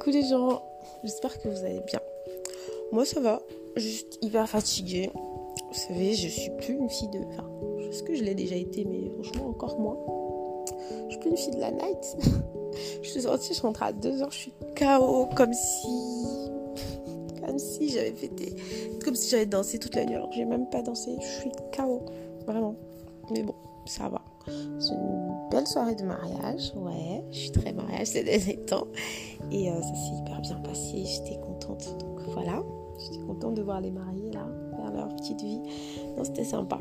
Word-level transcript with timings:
Coucou 0.00 0.16
les 0.16 0.22
gens, 0.22 0.62
j'espère 1.04 1.38
que 1.38 1.46
vous 1.46 1.62
allez 1.62 1.82
bien. 1.86 2.00
Moi 2.90 3.04
ça 3.04 3.20
va, 3.20 3.42
juste 3.76 4.18
hyper 4.22 4.48
fatiguée. 4.48 5.10
Vous 5.14 5.74
savez, 5.74 6.14
je 6.14 6.26
suis 6.26 6.50
plus 6.52 6.72
une 6.72 6.88
fille 6.88 7.10
de. 7.10 7.18
Enfin, 7.18 7.44
je 7.78 7.90
sais 7.90 8.04
que 8.04 8.14
je 8.14 8.24
l'ai 8.24 8.34
déjà 8.34 8.54
été, 8.54 8.86
mais 8.86 9.10
franchement 9.10 9.48
encore 9.48 9.78
moins. 9.78 9.98
Je 11.08 11.10
suis 11.10 11.20
plus 11.20 11.30
une 11.30 11.36
fille 11.36 11.54
de 11.54 11.60
la 11.60 11.70
night. 11.70 12.16
je 13.02 13.08
suis 13.10 13.20
sortie, 13.20 13.48
je 13.48 13.54
suis 13.54 13.62
rentrée 13.62 13.84
à 13.84 13.92
2h, 13.92 14.30
je 14.30 14.36
suis 14.36 14.52
KO, 14.74 15.26
comme 15.36 15.52
si. 15.52 15.86
Comme 17.44 17.58
si 17.58 17.90
j'avais 17.90 18.28
des. 18.28 18.56
Comme 19.04 19.14
si 19.14 19.28
j'avais 19.28 19.44
dansé 19.44 19.78
toute 19.78 19.96
la 19.96 20.06
nuit, 20.06 20.14
alors 20.14 20.30
que 20.30 20.36
j'ai 20.36 20.46
même 20.46 20.70
pas 20.70 20.80
dansé. 20.80 21.14
Je 21.20 21.40
suis 21.40 21.52
KO, 21.76 22.06
vraiment. 22.46 22.74
Mais 23.32 23.42
bon, 23.42 23.54
ça 23.84 24.08
va. 24.08 24.22
Belle 25.50 25.66
soirée 25.66 25.94
de 25.94 26.04
mariage, 26.04 26.72
ouais. 26.76 27.24
Je 27.30 27.38
suis 27.38 27.50
très 27.50 27.72
mariage 27.72 28.08
ces 28.08 28.24
derniers 28.24 28.58
temps. 28.64 28.86
Et 29.50 29.70
euh, 29.70 29.80
ça 29.80 29.94
s'est 29.94 30.16
hyper 30.20 30.40
bien 30.40 30.56
passé, 30.56 31.04
j'étais 31.04 31.38
contente. 31.40 31.96
Donc 31.98 32.20
voilà, 32.32 32.62
j'étais 32.98 33.24
contente 33.24 33.54
de 33.54 33.62
voir 33.62 33.80
les 33.80 33.90
mariés 33.90 34.30
là, 34.30 34.46
faire 34.76 34.92
leur 34.92 35.08
petite 35.16 35.42
vie. 35.42 35.60
Non, 36.16 36.24
c'était 36.24 36.44
sympa. 36.44 36.78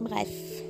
Bref, 0.00 0.62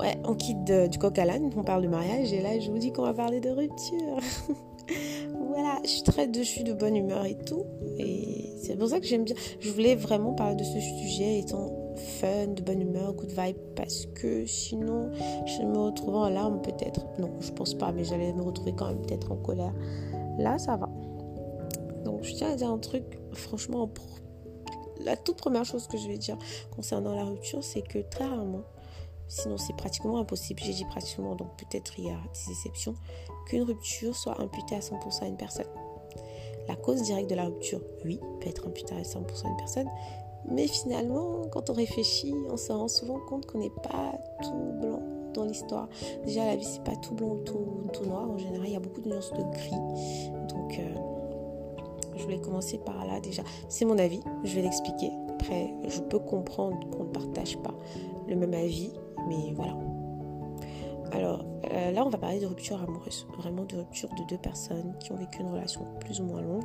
ouais, 0.00 0.18
on 0.24 0.34
quitte 0.34 0.64
du 0.64 0.98
coq 0.98 1.18
à 1.18 1.24
l'âne, 1.24 1.50
on 1.56 1.62
parle 1.62 1.82
de 1.82 1.88
mariage 1.88 2.32
et 2.32 2.40
là 2.40 2.58
je 2.58 2.70
vous 2.70 2.78
dis 2.78 2.92
qu'on 2.92 3.02
va 3.02 3.14
parler 3.14 3.40
de 3.40 3.50
rupture. 3.50 4.18
voilà, 5.48 5.78
je 5.84 5.90
suis 5.90 6.02
très 6.02 6.26
de, 6.26 6.64
de 6.64 6.72
bonne 6.72 6.96
humeur 6.96 7.24
et 7.26 7.36
tout. 7.36 7.64
Et 7.98 8.52
c'est 8.62 8.76
pour 8.76 8.88
ça 8.88 8.98
que 8.98 9.06
j'aime 9.06 9.24
bien. 9.24 9.36
Je 9.60 9.70
voulais 9.70 9.94
vraiment 9.94 10.32
parler 10.32 10.56
de 10.56 10.64
ce 10.64 10.80
sujet 10.80 11.38
étant 11.38 11.83
fun, 11.96 12.48
de 12.48 12.62
bonne 12.62 12.80
humeur, 12.80 13.12
good 13.14 13.30
vibe, 13.30 13.56
parce 13.76 14.06
que 14.06 14.46
sinon, 14.46 15.10
je 15.46 15.62
me 15.62 15.78
retrouve 15.78 16.16
en 16.16 16.28
larmes 16.28 16.60
peut-être. 16.62 17.06
Non, 17.18 17.30
je 17.40 17.52
pense 17.52 17.74
pas, 17.74 17.92
mais 17.92 18.04
j'allais 18.04 18.32
me 18.32 18.42
retrouver 18.42 18.72
quand 18.74 18.88
même 18.88 19.02
peut-être 19.02 19.32
en 19.32 19.36
colère. 19.36 19.74
Là, 20.38 20.58
ça 20.58 20.76
va. 20.76 20.88
Donc, 22.04 22.22
je 22.22 22.34
tiens 22.34 22.52
à 22.52 22.56
dire 22.56 22.70
un 22.70 22.78
truc, 22.78 23.18
franchement, 23.32 23.88
la 25.00 25.16
toute 25.16 25.36
première 25.36 25.64
chose 25.64 25.86
que 25.86 25.98
je 25.98 26.08
vais 26.08 26.18
dire 26.18 26.36
concernant 26.74 27.14
la 27.14 27.24
rupture, 27.24 27.62
c'est 27.62 27.82
que 27.82 27.98
très 27.98 28.24
rarement, 28.24 28.62
sinon 29.28 29.56
c'est 29.56 29.76
pratiquement 29.76 30.18
impossible, 30.18 30.62
j'ai 30.62 30.72
dit 30.72 30.84
pratiquement, 30.84 31.34
donc 31.34 31.48
peut-être 31.56 31.98
il 31.98 32.06
y 32.06 32.10
a 32.10 32.16
des 32.16 32.50
exceptions, 32.50 32.94
qu'une 33.46 33.62
rupture 33.62 34.14
soit 34.14 34.40
imputée 34.40 34.76
à 34.76 34.80
100% 34.80 35.22
à 35.22 35.26
une 35.26 35.36
personne. 35.36 35.66
La 36.68 36.76
cause 36.76 37.02
directe 37.02 37.28
de 37.28 37.34
la 37.34 37.44
rupture, 37.44 37.80
oui, 38.04 38.18
peut 38.40 38.48
être 38.48 38.66
imputée 38.66 38.94
à 38.94 39.02
100% 39.02 39.44
à 39.44 39.48
une 39.48 39.56
personne, 39.56 39.88
mais 40.50 40.66
finalement, 40.66 41.42
quand 41.50 41.70
on 41.70 41.72
réfléchit, 41.72 42.34
on 42.50 42.56
se 42.56 42.72
rend 42.72 42.88
souvent 42.88 43.18
compte 43.28 43.46
qu'on 43.46 43.58
n'est 43.58 43.70
pas 43.70 44.18
tout 44.42 44.72
blanc 44.80 45.02
dans 45.32 45.44
l'histoire. 45.44 45.88
Déjà, 46.24 46.44
la 46.44 46.56
vie, 46.56 46.64
c'est 46.64 46.84
pas 46.84 46.96
tout 46.96 47.14
blanc 47.14 47.36
ou 47.36 47.88
tout, 47.90 48.04
noir. 48.04 48.30
En 48.30 48.38
général, 48.38 48.66
il 48.66 48.72
y 48.72 48.76
a 48.76 48.80
beaucoup 48.80 49.00
de 49.00 49.08
nuances 49.08 49.32
de 49.32 49.42
gris. 49.42 49.70
Donc, 50.48 50.78
euh, 50.78 50.94
je 52.16 52.22
voulais 52.22 52.40
commencer 52.40 52.78
par 52.78 53.06
là 53.06 53.20
déjà. 53.20 53.42
C'est 53.68 53.84
mon 53.84 53.98
avis, 53.98 54.20
je 54.44 54.54
vais 54.54 54.62
l'expliquer. 54.62 55.10
Après, 55.30 55.74
je 55.88 56.00
peux 56.00 56.18
comprendre 56.18 56.78
qu'on 56.90 57.04
ne 57.04 57.08
partage 57.10 57.58
pas 57.58 57.74
le 58.28 58.36
même 58.36 58.54
avis, 58.54 58.92
mais 59.28 59.52
voilà. 59.54 59.76
Alors 61.14 61.44
euh, 61.72 61.92
là, 61.92 62.04
on 62.04 62.10
va 62.10 62.18
parler 62.18 62.40
de 62.40 62.46
rupture 62.46 62.82
amoureuse, 62.82 63.26
vraiment 63.38 63.64
de 63.64 63.76
rupture 63.76 64.08
de 64.10 64.24
deux 64.28 64.38
personnes 64.38 64.96
qui 64.98 65.12
ont 65.12 65.16
vécu 65.16 65.40
une 65.40 65.50
relation 65.50 65.86
plus 66.00 66.20
ou 66.20 66.24
moins 66.24 66.42
longue 66.42 66.64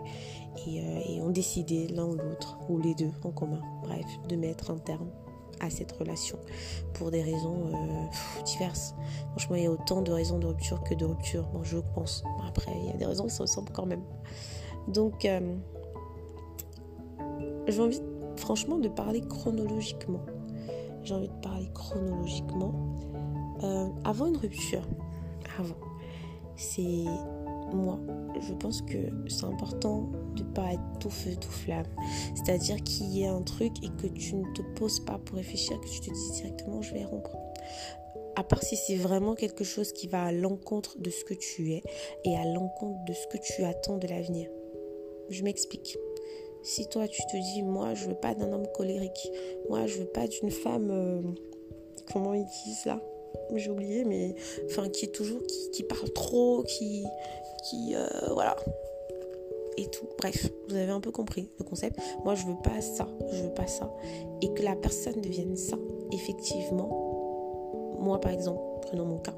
et, 0.65 0.81
euh, 0.81 1.23
ont 1.23 1.29
décidé 1.29 1.87
l'un 1.87 2.05
ou 2.05 2.15
l'autre, 2.15 2.57
ou 2.67 2.79
les 2.79 2.95
deux 2.95 3.11
en 3.23 3.31
commun, 3.31 3.61
bref, 3.83 4.05
de 4.27 4.35
mettre 4.35 4.71
un 4.71 4.79
terme 4.79 5.09
à 5.59 5.69
cette 5.69 5.91
relation 5.91 6.39
pour 6.93 7.11
des 7.11 7.21
raisons 7.21 7.67
euh, 7.67 8.43
diverses. 8.43 8.95
Franchement, 9.31 9.55
il 9.55 9.63
y 9.63 9.67
a 9.67 9.71
autant 9.71 10.01
de 10.01 10.11
raisons 10.11 10.39
de 10.39 10.47
rupture 10.47 10.81
que 10.83 10.95
de 10.95 11.05
rupture, 11.05 11.43
bon, 11.53 11.63
je 11.63 11.77
pense. 11.93 12.23
Après, 12.47 12.71
il 12.75 12.87
y 12.87 12.89
a 12.89 12.97
des 12.97 13.05
raisons 13.05 13.25
qui 13.25 13.35
se 13.35 13.43
ressemblent 13.43 13.71
quand 13.71 13.85
même. 13.85 14.03
Donc, 14.87 15.27
j'ai 17.67 17.81
envie, 17.81 18.01
franchement, 18.37 18.79
de 18.79 18.87
parler 18.87 19.21
chronologiquement. 19.21 20.21
J'ai 21.03 21.13
envie 21.13 21.27
de 21.29 21.41
parler 21.41 21.69
chronologiquement 21.73 22.73
euh, 23.63 23.87
avant 24.03 24.27
une 24.27 24.37
rupture, 24.37 24.87
avant, 25.57 25.75
c'est 26.55 27.05
moi, 27.73 27.99
je 28.41 28.53
pense 28.53 28.81
que 28.81 28.97
c'est 29.27 29.45
important 29.45 30.09
de 30.35 30.43
pas 30.43 30.73
être 30.73 30.99
tout 30.99 31.09
feu, 31.09 31.31
tout 31.39 31.51
flamme. 31.51 31.85
C'est-à-dire 32.35 32.77
qu'il 32.83 33.07
y 33.07 33.23
ait 33.23 33.27
un 33.27 33.41
truc 33.41 33.73
et 33.83 33.89
que 33.89 34.07
tu 34.07 34.35
ne 34.35 34.53
te 34.53 34.61
poses 34.75 34.99
pas 35.01 35.19
pour 35.19 35.37
réfléchir, 35.37 35.79
que 35.79 35.87
tu 35.87 35.99
te 35.99 36.11
dis 36.11 36.31
directement 36.31 36.81
je 36.81 36.93
vais 36.93 37.05
rompre. 37.05 37.35
À 38.35 38.43
part 38.43 38.63
si 38.63 38.75
c'est 38.75 38.95
vraiment 38.95 39.35
quelque 39.35 39.63
chose 39.63 39.91
qui 39.91 40.07
va 40.07 40.25
à 40.25 40.31
l'encontre 40.31 40.97
de 40.99 41.09
ce 41.09 41.23
que 41.23 41.33
tu 41.33 41.73
es 41.73 41.83
et 42.23 42.37
à 42.37 42.45
l'encontre 42.45 43.03
de 43.05 43.13
ce 43.13 43.27
que 43.27 43.37
tu 43.37 43.63
attends 43.63 43.97
de 43.97 44.07
l'avenir. 44.07 44.49
Je 45.29 45.43
m'explique. 45.43 45.97
Si 46.63 46.87
toi 46.89 47.07
tu 47.07 47.21
te 47.31 47.37
dis 47.37 47.63
moi 47.63 47.93
je 47.93 48.07
veux 48.07 48.15
pas 48.15 48.35
d'un 48.35 48.51
homme 48.51 48.67
colérique, 48.75 49.31
moi 49.69 49.87
je 49.87 49.99
veux 49.99 50.07
pas 50.07 50.27
d'une 50.27 50.51
femme 50.51 50.89
euh, 50.91 51.21
comment 52.11 52.33
ils 52.33 52.47
disent 52.65 52.85
là? 52.85 53.01
J'ai 53.55 53.69
oublié, 53.69 54.05
mais 54.05 54.35
enfin 54.65 54.89
qui 54.89 55.05
est 55.05 55.09
toujours, 55.09 55.41
qui, 55.71 55.83
parle 55.83 56.09
trop, 56.11 56.63
qui, 56.63 57.05
qui 57.63 57.95
euh, 57.95 58.05
voilà, 58.33 58.55
et 59.77 59.87
tout. 59.87 60.07
Bref, 60.17 60.49
vous 60.67 60.75
avez 60.75 60.91
un 60.91 60.99
peu 60.99 61.11
compris 61.11 61.49
le 61.57 61.65
concept. 61.65 61.99
Moi, 62.23 62.35
je 62.35 62.45
veux 62.45 62.57
pas 62.63 62.81
ça, 62.81 63.07
je 63.31 63.43
veux 63.43 63.53
pas 63.53 63.67
ça, 63.67 63.91
et 64.41 64.53
que 64.53 64.63
la 64.63 64.75
personne 64.75 65.21
devienne 65.21 65.55
ça. 65.55 65.77
Effectivement, 66.11 67.97
moi 67.99 68.19
par 68.19 68.31
exemple, 68.31 68.61
prenons 68.81 69.05
mon 69.05 69.17
cas, 69.19 69.35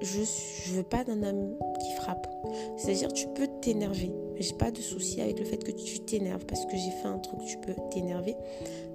je 0.00 0.20
je 0.64 0.72
veux 0.74 0.82
pas 0.82 1.04
d'un 1.04 1.22
homme 1.22 1.56
qui 1.80 1.92
frappe. 1.92 2.26
C'est-à-dire, 2.76 3.12
tu 3.12 3.28
peux 3.28 3.48
t'énerver. 3.60 4.12
J'ai 4.38 4.54
pas 4.54 4.70
de 4.70 4.80
souci 4.80 5.20
avec 5.20 5.38
le 5.38 5.44
fait 5.46 5.62
que 5.62 5.72
tu 5.72 6.00
t'énerves 6.00 6.44
parce 6.44 6.66
que 6.66 6.76
j'ai 6.76 6.90
fait 6.90 7.08
un 7.08 7.18
truc, 7.18 7.40
tu 7.46 7.56
peux 7.58 7.74
t'énerver, 7.90 8.36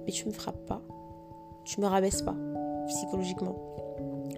mais 0.06 0.12
tu 0.12 0.26
me 0.26 0.32
frappes 0.32 0.64
pas, 0.66 0.82
tu 1.64 1.80
me 1.80 1.86
rabaisses 1.86 2.22
pas 2.22 2.36
psychologiquement. 2.88 3.56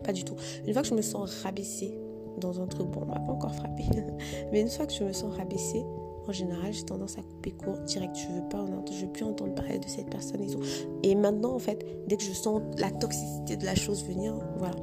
Pas 0.03 0.13
du 0.13 0.25
tout. 0.25 0.37
Une 0.67 0.73
fois 0.73 0.83
que 0.83 0.89
je 0.89 0.95
me 0.95 1.03
sens 1.03 1.43
rabaissée 1.43 1.99
dans 2.39 2.61
un 2.61 2.67
truc, 2.67 2.89
bon, 2.89 3.03
on 3.03 3.07
m'a 3.07 3.21
pas 3.21 3.33
encore 3.33 3.55
frappé, 3.55 3.85
mais 4.53 4.61
une 4.61 4.69
fois 4.69 4.87
que 4.87 4.93
je 4.93 5.05
me 5.05 5.13
sens 5.13 5.35
rabaissée, 5.35 5.85
en 6.27 6.33
général, 6.33 6.73
j'ai 6.73 6.85
tendance 6.85 7.19
à 7.19 7.23
couper 7.23 7.51
court, 7.51 7.79
direct. 7.81 8.17
Je 8.17 8.29
veux 8.29 8.49
pas, 8.49 8.65
je 8.91 9.05
veux 9.05 9.13
plus 9.13 9.25
entendre 9.25 9.55
parler 9.55 9.79
de 9.79 9.89
cette 9.89 10.09
personne 10.09 10.43
et 10.43 10.47
tout. 10.47 10.61
Et 11.03 11.15
maintenant, 11.15 11.55
en 11.55 11.59
fait, 11.59 11.85
dès 12.07 12.17
que 12.17 12.23
je 12.23 12.33
sens 12.33 12.63
la 12.79 12.91
toxicité 12.91 13.57
de 13.57 13.65
la 13.65 13.75
chose 13.75 14.05
venir, 14.05 14.35
voilà. 14.57 14.77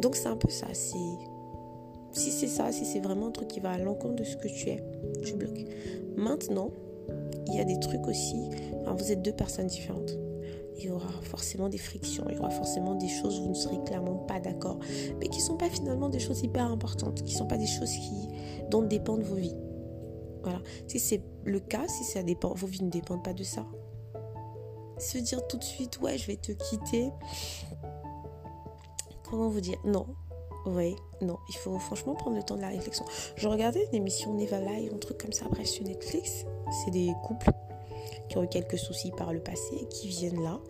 Donc 0.00 0.16
c'est 0.16 0.28
un 0.28 0.36
peu 0.36 0.50
ça. 0.50 0.66
Si 0.74 0.92
c'est 2.12 2.46
ça, 2.46 2.72
si 2.72 2.84
c'est 2.84 3.00
vraiment 3.00 3.28
un 3.28 3.30
truc 3.30 3.48
qui 3.48 3.60
va 3.60 3.70
à 3.70 3.78
l'encontre 3.78 4.16
de 4.16 4.24
ce 4.24 4.36
que 4.36 4.48
tu 4.48 4.68
es, 4.68 4.84
tu 5.24 5.34
bloques. 5.34 5.64
Maintenant, 6.16 6.70
il 7.46 7.54
y 7.54 7.60
a 7.60 7.64
des 7.64 7.80
trucs 7.80 8.06
aussi. 8.06 8.36
vous 8.86 9.12
êtes 9.12 9.22
deux 9.22 9.32
personnes 9.32 9.66
différentes 9.66 10.18
il 10.76 10.84
y 10.84 10.90
aura 10.90 11.10
forcément 11.22 11.68
des 11.68 11.78
frictions, 11.78 12.24
il 12.28 12.36
y 12.36 12.38
aura 12.38 12.50
forcément 12.50 12.94
des 12.94 13.08
choses 13.08 13.38
où 13.38 13.44
vous 13.44 13.48
ne 13.50 13.54
serez 13.54 13.82
clairement 13.84 14.16
pas 14.16 14.40
d'accord, 14.40 14.78
mais 15.18 15.28
qui 15.28 15.38
ne 15.38 15.44
sont 15.44 15.56
pas 15.56 15.68
finalement 15.68 16.08
des 16.08 16.18
choses 16.18 16.42
hyper 16.42 16.64
importantes, 16.64 17.22
qui 17.22 17.34
ne 17.34 17.38
sont 17.38 17.46
pas 17.46 17.58
des 17.58 17.66
choses 17.66 17.90
qui, 17.90 18.28
dont 18.70 18.82
dépendent 18.82 19.22
vos 19.22 19.36
vies. 19.36 19.56
Voilà. 20.42 20.60
Si 20.88 20.98
c'est 20.98 21.22
le 21.44 21.60
cas, 21.60 21.86
si 21.88 22.04
ça 22.04 22.22
dépend, 22.22 22.54
vos 22.54 22.66
vies 22.66 22.82
ne 22.82 22.90
dépendent 22.90 23.22
pas 23.22 23.34
de 23.34 23.44
ça, 23.44 23.66
se 24.98 25.18
dire 25.18 25.46
tout 25.46 25.58
de 25.58 25.64
suite, 25.64 26.00
ouais, 26.00 26.18
je 26.18 26.26
vais 26.26 26.36
te 26.36 26.52
quitter. 26.52 27.10
Comment 29.28 29.48
vous 29.48 29.60
dire? 29.60 29.78
Non. 29.84 30.06
Oui, 30.64 30.94
non, 31.20 31.38
il 31.48 31.56
faut 31.56 31.76
franchement 31.80 32.14
prendre 32.14 32.36
le 32.36 32.42
temps 32.44 32.54
de 32.54 32.60
la 32.60 32.68
réflexion. 32.68 33.04
Je 33.34 33.48
regardais 33.48 33.84
une 33.90 33.96
émission 33.96 34.32
Neva 34.34 34.60
Live, 34.60 34.92
un 34.94 34.98
truc 34.98 35.18
comme 35.18 35.32
ça, 35.32 35.46
bref, 35.50 35.66
sur 35.66 35.84
Netflix. 35.84 36.44
C'est 36.84 36.92
des 36.92 37.12
couples 37.24 37.50
qui 38.28 38.38
ont 38.38 38.44
eu 38.44 38.48
quelques 38.48 38.78
soucis 38.78 39.10
par 39.16 39.32
le 39.32 39.40
passé, 39.40 39.86
qui 39.90 40.08
viennent 40.08 40.42
là 40.42 40.60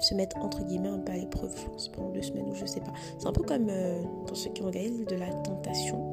se 0.00 0.14
mettre 0.14 0.36
entre 0.38 0.64
guillemets 0.64 0.88
un 0.88 0.98
peu 0.98 1.12
à 1.12 1.16
l'épreuve, 1.16 1.54
pendant 1.92 2.10
deux 2.10 2.22
semaines 2.22 2.48
ou 2.48 2.54
je 2.54 2.66
sais 2.66 2.80
pas. 2.80 2.92
C'est 3.18 3.26
un 3.26 3.32
peu 3.32 3.42
comme 3.42 3.68
euh, 3.70 4.02
pour 4.26 4.36
ceux 4.36 4.50
qui 4.50 4.62
ont 4.62 4.66
regardé 4.66 4.90
de 4.90 5.16
la 5.16 5.28
tentation. 5.28 6.12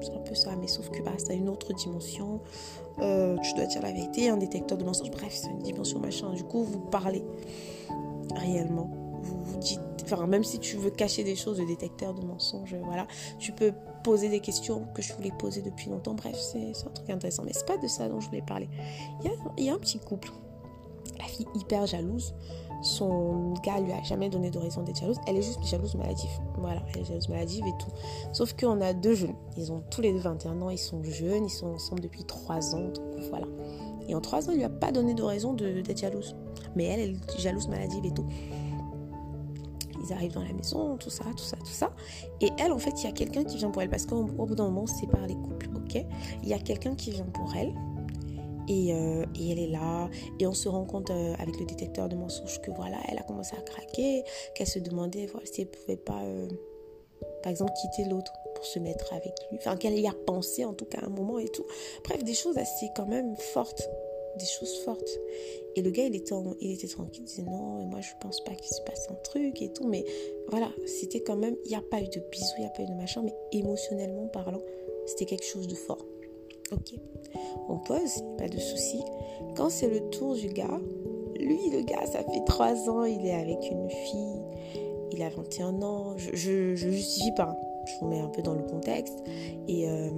C'est 0.00 0.14
un 0.14 0.20
peu 0.20 0.34
ça, 0.34 0.56
mais 0.56 0.66
sauf 0.66 0.90
que 0.90 1.00
bah, 1.02 1.12
c'est 1.16 1.36
une 1.36 1.48
autre 1.48 1.72
dimension. 1.74 2.40
Euh, 2.98 3.36
tu 3.38 3.54
dois 3.54 3.66
dire 3.66 3.82
la 3.82 3.92
vérité, 3.92 4.28
un 4.28 4.36
détecteur 4.36 4.76
de 4.76 4.84
mensonges, 4.84 5.10
bref, 5.10 5.32
c'est 5.32 5.50
une 5.50 5.60
dimension 5.62 6.00
machin. 6.00 6.32
Du 6.32 6.44
coup, 6.44 6.64
vous 6.64 6.80
parlez 6.80 7.22
réellement. 8.34 8.90
Vous 9.22 9.58
dites, 9.58 9.80
enfin, 10.02 10.26
même 10.26 10.42
si 10.42 10.58
tu 10.58 10.76
veux 10.76 10.90
cacher 10.90 11.22
des 11.22 11.36
choses, 11.36 11.60
le 11.60 11.66
détecteur 11.66 12.14
de 12.14 12.22
mensonges, 12.22 12.74
voilà, 12.82 13.06
tu 13.38 13.52
peux 13.52 13.72
poser 14.02 14.28
des 14.28 14.40
questions 14.40 14.86
que 14.94 15.02
je 15.02 15.12
voulais 15.14 15.32
poser 15.38 15.62
depuis 15.62 15.90
longtemps. 15.90 16.14
Bref, 16.14 16.36
c'est 16.36 16.72
un 16.86 16.90
truc 16.90 17.10
intéressant. 17.10 17.42
Mais 17.44 17.52
c'est 17.52 17.66
pas 17.66 17.78
de 17.78 17.86
ça 17.86 18.08
dont 18.08 18.20
je 18.20 18.26
voulais 18.26 18.42
parler. 18.42 18.68
Il 19.58 19.64
y 19.64 19.70
a, 19.70 19.74
un 19.74 19.78
petit 19.78 19.98
couple. 19.98 20.30
La 21.18 21.24
fille 21.24 21.46
hyper 21.54 21.86
jalouse. 21.86 22.34
Son 22.82 23.54
gars 23.64 23.78
lui 23.78 23.92
a 23.92 24.02
jamais 24.02 24.28
donné 24.28 24.50
de 24.50 24.58
raison 24.58 24.82
d'être 24.82 25.00
jalouse. 25.00 25.18
Elle 25.26 25.36
est 25.36 25.42
juste 25.42 25.64
jalouse 25.64 25.94
maladive. 25.94 26.30
Voilà, 26.58 26.82
elle 26.92 27.02
est 27.02 27.04
jalouse 27.04 27.28
maladive 27.28 27.64
et 27.66 27.78
tout. 27.78 27.90
Sauf 28.32 28.54
qu'on 28.54 28.80
a 28.80 28.92
deux 28.92 29.14
jeunes. 29.14 29.36
Ils 29.56 29.70
ont 29.70 29.82
tous 29.90 30.00
les 30.00 30.12
deux 30.12 30.18
21 30.18 30.60
ans. 30.62 30.70
Ils 30.70 30.78
sont 30.78 31.02
jeunes. 31.04 31.44
Ils 31.44 31.50
sont 31.50 31.68
ensemble 31.68 32.00
depuis 32.00 32.24
3 32.24 32.74
ans. 32.74 32.92
Voilà. 33.30 33.46
Et 34.08 34.14
en 34.14 34.20
3 34.20 34.48
ans, 34.48 34.52
il 34.52 34.58
lui 34.58 34.64
a 34.64 34.68
pas 34.68 34.90
donné 34.90 35.14
de 35.14 35.22
raison 35.22 35.52
d'être 35.54 35.98
jalouse. 35.98 36.34
Mais 36.74 36.84
elle, 36.84 37.00
elle 37.00 37.10
est 37.10 37.40
jalouse 37.40 37.68
maladive 37.68 38.04
et 38.04 38.12
tout 38.12 38.26
ils 40.02 40.12
arrivent 40.12 40.32
dans 40.32 40.42
la 40.42 40.52
maison, 40.52 40.96
tout 40.96 41.10
ça, 41.10 41.24
tout 41.36 41.44
ça, 41.44 41.56
tout 41.56 41.66
ça. 41.66 41.92
Et 42.40 42.50
elle, 42.58 42.72
en 42.72 42.78
fait, 42.78 42.92
il 42.98 43.04
y 43.04 43.08
a 43.08 43.12
quelqu'un 43.12 43.44
qui 43.44 43.56
vient 43.56 43.70
pour 43.70 43.82
elle 43.82 43.90
parce 43.90 44.06
qu'au 44.06 44.24
bout 44.24 44.54
d'un 44.54 44.64
moment, 44.64 44.86
c'est 44.86 45.06
par 45.06 45.26
les 45.26 45.34
couples, 45.34 45.68
ok? 45.74 46.04
Il 46.42 46.48
y 46.48 46.54
a 46.54 46.58
quelqu'un 46.58 46.94
qui 46.94 47.10
vient 47.10 47.26
pour 47.26 47.54
elle. 47.56 47.72
Et, 48.68 48.94
euh, 48.94 49.24
elle 49.34 49.58
est 49.58 49.66
là, 49.66 50.08
et 50.38 50.46
on 50.46 50.54
se 50.54 50.68
rend 50.68 50.84
compte 50.84 51.10
euh, 51.10 51.34
avec 51.40 51.58
le 51.58 51.66
détecteur 51.66 52.08
de 52.08 52.14
mensonges 52.14 52.60
que 52.60 52.70
voilà, 52.70 52.96
elle 53.08 53.18
a 53.18 53.22
commencé 53.22 53.56
à 53.56 53.60
craquer, 53.60 54.22
qu'elle 54.54 54.68
se 54.68 54.78
demandait 54.78 55.26
voilà, 55.26 55.44
si 55.46 55.62
elle 55.62 55.66
pouvait 55.66 55.96
pas, 55.96 56.22
euh, 56.22 56.48
par 57.42 57.50
exemple, 57.50 57.72
quitter 57.80 58.08
l'autre 58.08 58.32
pour 58.54 58.64
se 58.64 58.78
mettre 58.78 59.12
avec 59.12 59.34
lui. 59.50 59.58
Enfin, 59.58 59.76
qu'elle 59.76 59.98
y 59.98 60.06
a 60.06 60.14
pensé 60.26 60.64
en 60.64 60.74
tout 60.74 60.84
cas 60.84 61.00
à 61.00 61.06
un 61.06 61.10
moment 61.10 61.40
et 61.40 61.48
tout. 61.48 61.66
Bref, 62.04 62.22
des 62.22 62.34
choses 62.34 62.56
assez 62.56 62.88
quand 62.94 63.06
même 63.06 63.36
fortes 63.36 63.88
des 64.38 64.46
choses 64.46 64.78
fortes. 64.84 65.18
Et 65.76 65.82
le 65.82 65.90
gars, 65.90 66.04
il 66.04 66.14
était, 66.14 66.34
il 66.60 66.72
était 66.72 66.88
tranquille, 66.88 67.22
il 67.24 67.28
disait 67.28 67.42
non, 67.42 67.86
moi 67.86 68.00
je 68.00 68.12
pense 68.20 68.42
pas 68.44 68.54
qu'il 68.54 68.74
se 68.74 68.82
passe 68.82 69.08
un 69.10 69.14
truc 69.14 69.60
et 69.62 69.72
tout. 69.72 69.86
Mais 69.86 70.04
voilà, 70.48 70.70
c'était 70.86 71.20
quand 71.20 71.36
même, 71.36 71.56
il 71.64 71.68
n'y 71.68 71.76
a 71.76 71.82
pas 71.82 72.00
eu 72.00 72.08
de 72.08 72.20
bisous, 72.30 72.54
il 72.58 72.60
n'y 72.60 72.66
a 72.66 72.70
pas 72.70 72.82
eu 72.82 72.86
de 72.86 72.94
machin, 72.94 73.22
mais 73.22 73.34
émotionnellement 73.52 74.28
parlant, 74.28 74.62
c'était 75.06 75.26
quelque 75.26 75.46
chose 75.46 75.66
de 75.66 75.74
fort. 75.74 76.04
Ok, 76.72 76.94
on 77.68 77.78
pose, 77.78 78.22
pas 78.38 78.48
de 78.48 78.58
souci. 78.58 79.00
Quand 79.56 79.68
c'est 79.68 79.88
le 79.88 80.08
tour 80.10 80.34
du 80.34 80.48
gars, 80.48 80.80
lui, 81.38 81.70
le 81.70 81.82
gars, 81.82 82.06
ça 82.06 82.22
fait 82.22 82.44
trois 82.46 82.88
ans, 82.88 83.04
il 83.04 83.26
est 83.26 83.34
avec 83.34 83.70
une 83.70 83.90
fille, 83.90 84.42
il 85.12 85.22
a 85.22 85.28
21 85.28 85.82
ans. 85.82 86.16
Je, 86.16 86.34
je, 86.34 86.74
justifie 86.74 87.32
pas, 87.32 87.58
je 87.86 87.92
vous 88.00 88.08
mets 88.08 88.20
un 88.20 88.28
peu 88.28 88.42
dans 88.42 88.54
le 88.54 88.62
contexte. 88.62 89.18
Et 89.68 89.88
euh, 89.88 90.10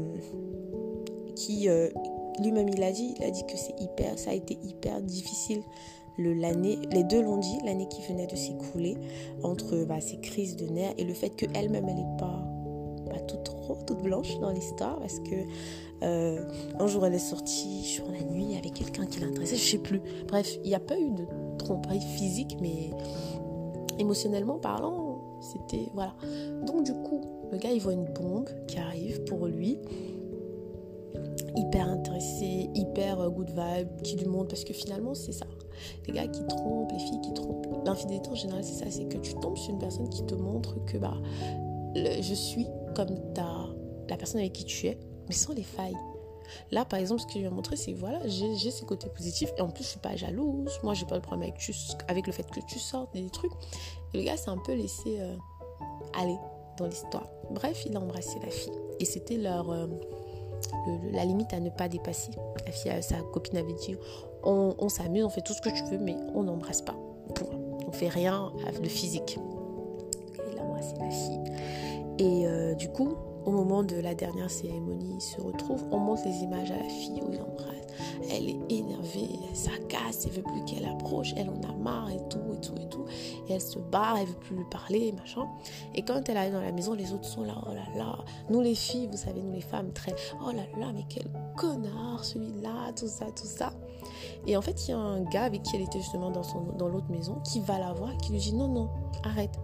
qui, 1.34 1.68
euh, 1.68 1.88
lui-même 2.40 2.68
il 2.68 2.82
a 2.82 2.92
dit, 2.92 3.14
il 3.18 3.24
a 3.24 3.30
dit 3.30 3.44
que 3.46 3.56
c'est 3.56 3.80
hyper, 3.80 4.18
ça 4.18 4.30
a 4.30 4.34
été 4.34 4.58
hyper 4.62 5.00
difficile. 5.00 5.62
Le, 6.16 6.32
l'année, 6.32 6.78
les 6.92 7.02
deux 7.02 7.20
l'ont 7.20 7.38
dit, 7.38 7.58
l'année 7.64 7.88
qui 7.88 8.00
venait 8.02 8.28
de 8.28 8.36
s'écouler, 8.36 8.96
entre 9.42 9.84
bah, 9.84 10.00
ces 10.00 10.18
crises 10.18 10.54
de 10.56 10.66
nerfs 10.66 10.94
et 10.96 11.04
le 11.04 11.12
fait 11.12 11.30
qu'elle-même 11.30 11.88
elle 11.88 11.96
n'est 11.96 12.16
pas, 12.18 12.44
pas 13.10 13.18
toute 13.20 13.50
toute 13.86 14.02
blanche 14.02 14.38
dans 14.40 14.50
l'histoire, 14.50 14.98
parce 14.98 15.18
que 15.20 15.34
euh, 16.02 16.44
un 16.78 16.86
jour 16.86 17.06
elle 17.06 17.14
est 17.14 17.18
sortie 17.18 17.82
sur 17.82 18.10
la 18.10 18.22
nuit 18.22 18.56
avec 18.56 18.74
quelqu'un 18.74 19.06
qui 19.06 19.20
l'intéressait, 19.20 19.56
je 19.56 19.70
sais 19.70 19.78
plus. 19.78 20.00
Bref, 20.28 20.58
il 20.62 20.68
n'y 20.68 20.74
a 20.74 20.80
pas 20.80 20.98
eu 20.98 21.10
de 21.10 21.26
tromperie 21.58 22.00
physique, 22.00 22.56
mais 22.60 22.90
émotionnellement 23.98 24.58
parlant, 24.58 25.20
c'était 25.40 25.88
voilà. 25.94 26.14
Donc 26.66 26.84
du 26.84 26.92
coup, 26.92 27.20
le 27.52 27.58
gars 27.58 27.70
il 27.70 27.80
voit 27.80 27.92
une 27.92 28.06
bombe 28.12 28.48
qui 28.66 28.78
arrive 28.78 29.24
pour 29.24 29.46
lui 29.46 29.78
hyper 32.74 33.20
euh, 33.20 33.30
good 33.30 33.50
vibe, 33.50 34.02
qui 34.02 34.16
lui 34.16 34.26
montre, 34.26 34.48
parce 34.48 34.64
que 34.64 34.72
finalement 34.72 35.14
c'est 35.14 35.32
ça. 35.32 35.46
Les 36.06 36.12
gars 36.12 36.26
qui 36.26 36.46
trompent, 36.46 36.92
les 36.92 36.98
filles 36.98 37.20
qui 37.20 37.32
trompent. 37.34 37.66
L'infidélité 37.84 38.30
en 38.30 38.34
général 38.34 38.64
c'est 38.64 38.84
ça, 38.84 38.90
c'est 38.90 39.06
que 39.08 39.18
tu 39.18 39.34
tombes 39.34 39.56
sur 39.56 39.72
une 39.72 39.78
personne 39.78 40.08
qui 40.08 40.24
te 40.24 40.34
montre 40.34 40.84
que 40.84 40.98
bah 40.98 41.14
je 41.94 42.34
suis 42.34 42.66
comme 42.94 43.32
ta, 43.34 43.46
la 44.08 44.16
personne 44.16 44.40
avec 44.40 44.52
qui 44.52 44.64
tu 44.64 44.86
es, 44.86 44.98
mais 45.28 45.34
sans 45.34 45.52
les 45.52 45.62
failles. 45.62 45.96
Là, 46.70 46.84
par 46.84 46.98
exemple, 46.98 47.22
ce 47.22 47.26
que 47.26 47.32
je 47.34 47.38
lui 47.38 47.46
ai 47.46 47.50
montré, 47.50 47.76
c'est 47.76 47.92
voilà, 47.92 48.20
j'ai 48.28 48.70
ces 48.70 48.84
côtés 48.84 49.08
positifs 49.08 49.52
et 49.56 49.62
en 49.62 49.68
plus, 49.68 49.84
je 49.84 49.88
suis 49.90 50.00
pas 50.00 50.14
jalouse. 50.14 50.78
Moi, 50.82 50.94
j'ai 50.94 51.06
pas 51.06 51.16
de 51.16 51.22
problème 51.22 51.50
avec, 51.50 51.70
avec 52.08 52.26
le 52.26 52.32
fait 52.32 52.48
que 52.50 52.60
tu 52.66 52.78
sortes 52.78 53.12
des 53.14 53.28
trucs. 53.30 53.52
Et 54.12 54.18
le 54.18 54.24
gars 54.24 54.36
s'est 54.36 54.50
un 54.50 54.58
peu 54.58 54.74
laissé 54.74 55.20
euh, 55.20 55.36
aller 56.12 56.36
dans 56.76 56.86
l'histoire. 56.86 57.28
Bref, 57.50 57.84
il 57.86 57.96
a 57.96 58.00
embrassé 58.00 58.38
la 58.42 58.50
fille 58.50 58.72
et 59.00 59.04
c'était 59.04 59.36
leur, 59.36 59.70
euh, 59.70 59.86
la 61.12 61.24
limite 61.24 61.52
à 61.52 61.60
ne 61.60 61.70
pas 61.70 61.88
dépasser. 61.88 62.32
Sa 63.00 63.16
copine 63.32 63.58
avait 63.58 63.72
dit 63.74 63.96
on, 64.42 64.88
s'amuse, 64.88 65.24
on 65.24 65.30
fait 65.30 65.40
tout 65.40 65.54
ce 65.54 65.60
que 65.60 65.70
tu 65.70 65.84
veux, 65.84 65.98
mais 65.98 66.16
on 66.34 66.42
n'embrasse 66.42 66.82
pas. 66.82 66.96
On 67.86 67.92
fait 67.92 68.08
rien 68.08 68.52
de 68.82 68.88
physique. 68.88 69.38
Il 70.52 70.58
a 70.58 70.62
embrassé 70.62 70.94
la 70.98 71.10
fille. 71.10 71.40
Et 72.18 72.46
euh, 72.46 72.74
du 72.74 72.88
coup, 72.88 73.14
au 73.44 73.50
moment 73.50 73.82
de 73.82 73.96
la 73.96 74.14
dernière 74.14 74.50
cérémonie, 74.50 75.16
ils 75.16 75.20
se 75.20 75.40
retrouvent. 75.40 75.84
On 75.90 75.98
montre 75.98 76.22
les 76.26 76.36
images 76.42 76.70
à 76.70 76.76
la 76.76 76.88
fille 76.88 77.22
où 77.22 77.32
ils 77.32 77.40
embrassent. 77.40 77.83
Elle 78.36 78.48
est 78.48 78.60
énervée, 78.68 79.28
elle 79.48 79.56
s'agace, 79.56 80.26
elle 80.26 80.32
veut 80.32 80.42
plus 80.42 80.64
qu'elle 80.64 80.84
approche, 80.86 81.32
elle 81.36 81.48
en 81.48 81.60
a 81.62 81.72
marre 81.72 82.10
et 82.10 82.20
tout, 82.28 82.40
et 82.52 82.60
tout, 82.60 82.74
et 82.80 82.88
tout. 82.88 83.04
Et 83.48 83.52
elle 83.52 83.60
se 83.60 83.78
barre, 83.78 84.16
elle 84.18 84.26
veut 84.26 84.34
plus 84.34 84.56
lui 84.56 84.64
parler, 84.70 85.12
machin. 85.12 85.46
Et 85.94 86.02
quand 86.02 86.28
elle 86.28 86.36
arrive 86.36 86.52
dans 86.52 86.60
la 86.60 86.72
maison, 86.72 86.94
les 86.94 87.12
autres 87.12 87.26
sont 87.26 87.44
là, 87.44 87.54
oh 87.64 87.72
là 87.72 87.84
là. 87.96 88.18
Nous 88.50 88.60
les 88.60 88.74
filles, 88.74 89.06
vous 89.08 89.16
savez, 89.16 89.40
nous 89.40 89.52
les 89.52 89.60
femmes, 89.60 89.92
très, 89.92 90.14
oh 90.42 90.50
là 90.50 90.64
là, 90.78 90.92
mais 90.92 91.04
quel 91.08 91.30
connard 91.56 92.24
celui-là, 92.24 92.92
tout 92.96 93.06
ça, 93.06 93.26
tout 93.26 93.46
ça. 93.46 93.72
Et 94.46 94.56
en 94.56 94.62
fait, 94.62 94.88
il 94.88 94.90
y 94.90 94.94
a 94.94 94.98
un 94.98 95.22
gars 95.22 95.44
avec 95.44 95.62
qui 95.62 95.76
elle 95.76 95.82
était 95.82 96.00
justement 96.00 96.30
dans, 96.30 96.42
dans 96.76 96.88
l'autre 96.88 97.10
maison 97.10 97.36
qui 97.44 97.60
va 97.60 97.78
la 97.78 97.92
voir, 97.92 98.16
qui 98.18 98.32
lui 98.32 98.38
dit 98.40 98.54
non, 98.54 98.68
non, 98.68 98.90
arrête, 99.22 99.58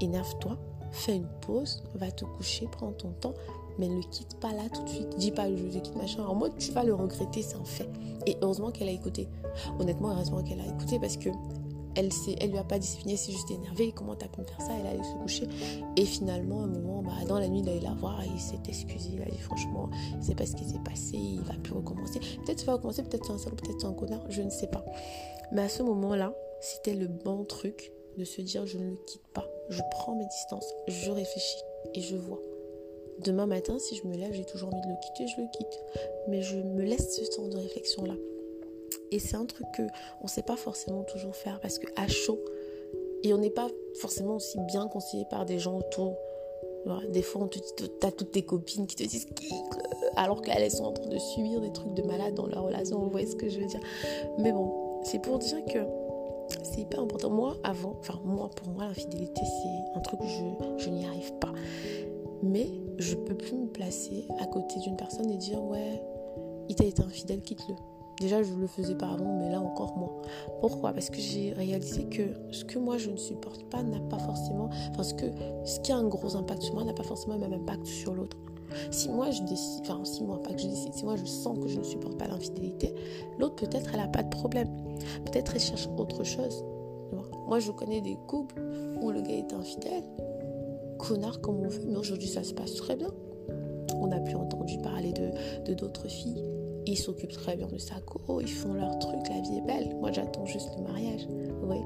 énerve-toi, 0.00 0.56
fais 0.90 1.16
une 1.16 1.28
pause, 1.40 1.82
va 1.94 2.10
te 2.10 2.24
coucher, 2.24 2.68
prends 2.70 2.92
ton 2.92 3.10
temps, 3.20 3.34
mais 3.78 3.88
ne 3.88 3.96
le 3.96 4.02
quitte 4.02 4.38
pas 4.40 4.52
là 4.52 4.62
tout 4.72 4.82
de 4.82 4.88
suite. 4.88 5.16
Dis 5.16 5.30
pas 5.30 5.48
je 5.48 5.78
te 5.78 5.78
quitte 5.78 5.96
machin. 5.96 6.24
En 6.24 6.34
mode 6.34 6.56
tu 6.58 6.72
vas 6.72 6.84
le 6.84 6.94
regretter, 6.94 7.42
c'est 7.42 7.56
un 7.56 7.64
fait. 7.64 7.88
Et 8.26 8.36
heureusement 8.42 8.70
qu'elle 8.70 8.88
a 8.88 8.92
écouté. 8.92 9.28
Honnêtement, 9.78 10.10
heureusement 10.10 10.42
qu'elle 10.42 10.60
a 10.60 10.66
écouté 10.66 10.98
parce 10.98 11.16
que 11.16 11.30
elle, 11.96 12.10
elle 12.40 12.50
lui 12.50 12.58
a 12.58 12.64
pas 12.64 12.78
dit 12.78 12.86
c'est 12.88 13.32
juste 13.32 13.50
énervé, 13.50 13.92
comment 13.92 14.14
t'as 14.14 14.26
pu 14.28 14.40
me 14.40 14.46
faire 14.46 14.60
ça, 14.60 14.72
elle 14.78 14.86
allait 14.86 15.04
se 15.04 15.14
coucher. 15.14 15.48
Et 15.96 16.04
finalement, 16.04 16.62
à 16.62 16.64
un 16.64 16.68
moment, 16.68 17.02
bah, 17.02 17.12
dans 17.28 17.38
la 17.38 17.48
nuit, 17.48 17.60
il 17.60 17.68
allé 17.68 17.80
la 17.80 17.94
voir 17.94 18.20
et 18.22 18.28
il 18.32 18.40
s'est 18.40 18.58
excusé. 18.68 19.10
Il 19.12 19.22
a 19.22 19.26
dit 19.26 19.38
franchement, 19.38 19.90
c'est 20.20 20.34
pas 20.34 20.46
ce 20.46 20.56
qui 20.56 20.64
s'est 20.64 20.80
passé, 20.84 21.16
il 21.16 21.40
va 21.42 21.54
plus 21.54 21.72
recommencer. 21.72 22.20
Peut-être 22.44 22.58
qu'il 22.58 22.66
va 22.66 22.74
recommencer, 22.74 23.02
peut-être 23.02 23.24
c'est 23.24 23.32
un 23.32 23.38
salaud, 23.38 23.56
peut-être 23.56 23.80
c'est 23.80 23.86
un 23.86 23.92
connard, 23.92 24.24
je 24.28 24.42
ne 24.42 24.50
sais 24.50 24.66
pas. 24.66 24.84
Mais 25.52 25.62
à 25.62 25.68
ce 25.68 25.82
moment-là, 25.82 26.34
c'était 26.60 26.94
le 26.94 27.06
bon 27.06 27.44
truc 27.44 27.92
de 28.16 28.24
se 28.24 28.40
dire 28.40 28.66
je 28.66 28.78
ne 28.78 28.90
le 28.90 28.96
quitte 29.06 29.26
pas. 29.32 29.46
Je 29.68 29.80
prends 29.90 30.14
mes 30.16 30.26
distances, 30.26 30.66
je 30.88 31.10
réfléchis 31.10 31.62
et 31.94 32.00
je 32.00 32.16
vois. 32.16 32.40
Demain 33.20 33.46
matin, 33.46 33.78
si 33.78 33.96
je 33.96 34.06
me 34.06 34.16
lève, 34.16 34.32
j'ai 34.32 34.44
toujours 34.44 34.72
envie 34.72 34.82
de 34.82 34.88
le 34.88 34.96
quitter, 35.00 35.26
je 35.26 35.40
le 35.40 35.48
quitte. 35.52 35.80
Mais 36.28 36.42
je 36.42 36.56
me 36.56 36.82
laisse 36.82 37.16
ce 37.16 37.36
temps 37.36 37.48
de 37.48 37.56
réflexion-là. 37.56 38.14
Et 39.10 39.18
c'est 39.18 39.36
un 39.36 39.46
truc 39.46 39.66
que 39.76 39.82
on 40.20 40.24
ne 40.24 40.28
sait 40.28 40.42
pas 40.42 40.56
forcément 40.56 41.04
toujours 41.04 41.36
faire 41.36 41.60
parce 41.60 41.78
que 41.78 41.86
à 41.96 42.08
chaud, 42.08 42.40
et 43.22 43.32
on 43.32 43.38
n'est 43.38 43.50
pas 43.50 43.68
forcément 43.94 44.36
aussi 44.36 44.58
bien 44.60 44.86
conseillé 44.88 45.24
par 45.30 45.46
des 45.46 45.58
gens 45.58 45.78
autour. 45.78 46.16
des 47.08 47.22
fois, 47.22 47.42
on 47.42 47.48
te 47.48 47.58
dit, 47.58 47.90
t'as 48.00 48.10
toutes 48.10 48.32
tes 48.32 48.42
copines 48.42 48.86
qui 48.86 48.96
te 48.96 49.04
disent 49.04 49.26
alors 50.16 50.42
qu'elles 50.42 50.70
sont 50.70 50.84
en 50.84 50.92
train 50.92 51.08
de 51.08 51.18
subir 51.18 51.60
des 51.60 51.72
trucs 51.72 51.94
de 51.94 52.02
malade 52.02 52.34
dans 52.34 52.46
leur 52.46 52.64
relation. 52.64 52.98
Vous 52.98 53.10
voyez 53.10 53.26
ce 53.26 53.36
que 53.36 53.48
je 53.48 53.60
veux 53.60 53.66
dire 53.66 53.80
Mais 54.38 54.52
bon, 54.52 55.00
c'est 55.02 55.20
pour 55.20 55.38
dire 55.38 55.64
que 55.64 55.78
c'est 56.62 56.80
hyper 56.80 57.00
important. 57.00 57.30
Moi, 57.30 57.56
avant, 57.64 57.96
enfin, 58.00 58.20
moi, 58.24 58.50
pour 58.54 58.68
moi, 58.68 58.84
l'infidélité, 58.84 59.40
c'est 59.44 59.98
un 59.98 60.00
truc 60.00 60.20
que 60.20 60.26
je, 60.26 60.84
je 60.84 60.90
n'y 60.90 61.06
arrive 61.06 61.32
pas. 61.34 61.52
Mais 62.42 62.68
je 62.98 63.14
peux 63.14 63.34
plus 63.34 63.56
me 63.56 63.66
placer 63.66 64.26
à 64.40 64.46
côté 64.46 64.78
d'une 64.80 64.96
personne 64.96 65.30
et 65.30 65.36
dire, 65.36 65.62
ouais, 65.62 66.02
il 66.68 66.74
t'a 66.74 66.84
été 66.84 67.02
infidèle, 67.02 67.40
quitte-le. 67.42 67.74
Déjà, 68.20 68.42
je 68.42 68.54
le 68.54 68.66
faisais 68.68 68.94
pas 68.94 69.08
avant, 69.08 69.38
mais 69.38 69.50
là 69.50 69.60
encore 69.60 69.96
moins. 69.96 70.12
Pourquoi? 70.60 70.92
Parce 70.92 71.10
que 71.10 71.18
j'ai 71.18 71.52
réalisé 71.52 72.04
que 72.04 72.22
ce 72.52 72.64
que 72.64 72.78
moi 72.78 72.96
je 72.96 73.10
ne 73.10 73.16
supporte 73.16 73.64
pas 73.70 73.82
n'a 73.82 73.98
pas 73.98 74.18
forcément. 74.18 74.70
Parce 74.96 75.12
que 75.12 75.26
ce 75.64 75.80
qui 75.80 75.90
a 75.90 75.96
un 75.96 76.06
gros 76.06 76.36
impact 76.36 76.62
sur 76.62 76.74
moi 76.74 76.84
n'a 76.84 76.92
pas 76.92 77.02
forcément 77.02 77.34
le 77.34 77.40
même 77.40 77.54
impact 77.54 77.86
sur 77.86 78.14
l'autre. 78.14 78.36
Si 78.90 79.08
moi 79.08 79.30
je 79.30 79.42
décide, 79.42 79.82
enfin, 79.82 80.04
si 80.04 80.22
moi 80.22 80.40
pas 80.42 80.52
que 80.52 80.60
je 80.60 80.68
décide, 80.68 80.94
si 80.94 81.04
moi 81.04 81.16
je 81.16 81.24
sens 81.24 81.58
que 81.58 81.68
je 81.68 81.78
ne 81.78 81.84
supporte 81.84 82.16
pas 82.16 82.28
l'infidélité, 82.28 82.94
l'autre 83.38 83.56
peut-être 83.56 83.90
elle 83.92 84.00
a 84.00 84.08
pas 84.08 84.22
de 84.22 84.30
problème. 84.30 84.68
Peut-être 85.24 85.54
elle 85.54 85.60
cherche 85.60 85.88
autre 85.96 86.24
chose. 86.24 86.64
Moi 87.46 87.58
je 87.58 87.70
connais 87.72 88.00
des 88.00 88.16
couples 88.26 88.60
où 89.00 89.10
le 89.10 89.20
gars 89.20 89.34
est 89.34 89.52
infidèle, 89.52 90.04
connard 91.06 91.40
comme 91.40 91.60
on 91.60 91.68
veut, 91.68 91.84
mais 91.86 91.96
aujourd'hui 91.96 92.28
ça 92.28 92.42
se 92.42 92.54
passe 92.54 92.74
très 92.74 92.96
bien. 92.96 93.10
On 93.96 94.10
a 94.12 94.20
plus 94.20 94.36
entendu 94.36 94.78
parler 94.78 95.12
de 95.12 95.74
d'autres 95.74 96.08
filles 96.08 96.42
ils 96.86 96.98
s'occupent 96.98 97.32
très 97.32 97.56
bien 97.56 97.66
de 97.66 97.78
sa 97.78 98.00
co, 98.00 98.40
ils 98.40 98.50
font 98.50 98.74
leur 98.74 98.98
truc, 98.98 99.20
la 99.28 99.40
vie 99.40 99.58
est 99.58 99.66
belle. 99.66 99.94
Moi, 99.96 100.12
j'attends 100.12 100.46
juste 100.46 100.70
le 100.76 100.82
mariage. 100.82 101.26
Oui. 101.62 101.78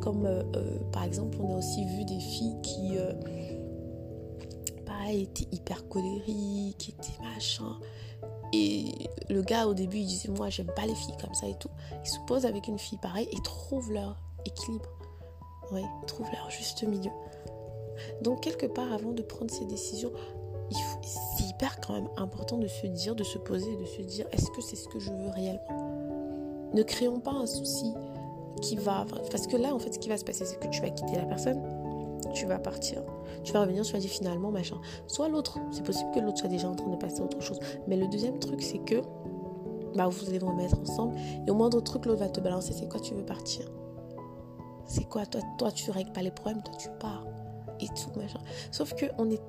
Comme 0.00 0.26
euh, 0.26 0.42
euh, 0.56 0.78
par 0.92 1.04
exemple, 1.04 1.38
on 1.40 1.54
a 1.54 1.58
aussi 1.58 1.84
vu 1.84 2.04
des 2.04 2.20
filles 2.20 2.56
qui, 2.62 2.98
euh, 2.98 3.12
pareil, 4.84 5.22
étaient 5.22 5.48
hyper 5.52 5.88
colériques, 5.88 6.90
étaient 6.90 7.22
machin. 7.22 7.78
Et 8.52 8.84
le 9.30 9.40
gars, 9.42 9.66
au 9.66 9.74
début, 9.74 9.98
il 9.98 10.06
disait 10.06 10.28
Moi, 10.28 10.50
j'aime 10.50 10.70
pas 10.76 10.86
les 10.86 10.94
filles 10.94 11.16
comme 11.20 11.34
ça 11.34 11.46
et 11.46 11.56
tout. 11.58 11.70
Ils 12.04 12.10
se 12.10 12.18
posent 12.26 12.46
avec 12.46 12.68
une 12.68 12.78
fille 12.78 12.98
pareille 12.98 13.28
et 13.32 13.42
trouvent 13.42 13.92
leur 13.92 14.16
équilibre. 14.44 14.88
Oui, 15.72 15.82
trouvent 16.06 16.30
leur 16.30 16.50
juste 16.50 16.82
milieu. 16.82 17.10
Donc, 18.20 18.40
quelque 18.40 18.66
part, 18.66 18.92
avant 18.92 19.12
de 19.12 19.22
prendre 19.22 19.50
ces 19.50 19.64
décisions, 19.64 20.12
c'est 21.02 21.44
hyper 21.44 21.80
quand 21.80 21.94
même 21.94 22.08
important 22.16 22.58
de 22.58 22.66
se 22.66 22.86
dire, 22.86 23.14
de 23.14 23.24
se 23.24 23.38
poser, 23.38 23.76
de 23.76 23.84
se 23.84 24.02
dire 24.02 24.26
est-ce 24.32 24.50
que 24.50 24.62
c'est 24.62 24.76
ce 24.76 24.88
que 24.88 24.98
je 24.98 25.10
veux 25.10 25.30
réellement? 25.30 26.70
Ne 26.72 26.82
créons 26.82 27.20
pas 27.20 27.32
un 27.32 27.46
souci 27.46 27.92
qui 28.62 28.76
va. 28.76 29.04
Parce 29.30 29.46
que 29.46 29.56
là, 29.56 29.74
en 29.74 29.78
fait, 29.78 29.92
ce 29.92 29.98
qui 29.98 30.08
va 30.08 30.16
se 30.16 30.24
passer, 30.24 30.44
c'est 30.44 30.58
que 30.58 30.68
tu 30.68 30.80
vas 30.80 30.90
quitter 30.90 31.16
la 31.16 31.26
personne, 31.26 31.60
tu 32.34 32.46
vas 32.46 32.58
partir, 32.58 33.02
tu 33.44 33.52
vas 33.52 33.62
revenir, 33.62 33.84
tu 33.84 33.92
vas 33.92 33.98
dire 33.98 34.10
finalement, 34.10 34.50
machin. 34.50 34.76
Soit 35.06 35.28
l'autre, 35.28 35.58
c'est 35.70 35.84
possible 35.84 36.10
que 36.14 36.20
l'autre 36.20 36.38
soit 36.38 36.48
déjà 36.48 36.68
en 36.68 36.74
train 36.74 36.88
de 36.88 36.96
passer 36.96 37.20
à 37.20 37.24
autre 37.24 37.40
chose. 37.40 37.60
Mais 37.86 37.96
le 37.96 38.06
deuxième 38.08 38.38
truc, 38.38 38.62
c'est 38.62 38.78
que 38.78 39.02
bah, 39.94 40.08
vous 40.08 40.28
allez 40.28 40.38
vous 40.38 40.48
remettre 40.48 40.80
ensemble 40.80 41.16
et 41.46 41.50
au 41.50 41.54
moindre 41.54 41.80
truc, 41.82 42.06
l'autre 42.06 42.20
va 42.20 42.28
te 42.28 42.40
balancer 42.40 42.72
c'est 42.72 42.88
quoi, 42.88 43.00
tu 43.00 43.14
veux 43.14 43.24
partir? 43.24 43.66
C'est 44.86 45.04
quoi? 45.04 45.26
Toi, 45.26 45.42
toi, 45.58 45.70
tu 45.70 45.90
règles 45.90 46.12
pas 46.12 46.22
les 46.22 46.30
problèmes, 46.30 46.62
toi, 46.62 46.74
tu 46.78 46.88
pars 46.98 47.26
et 47.82 47.88
tout, 47.88 48.18
machin. 48.18 48.40
Sauf 48.70 48.94
que 48.94 49.06
on 49.18 49.30
est 49.30 49.40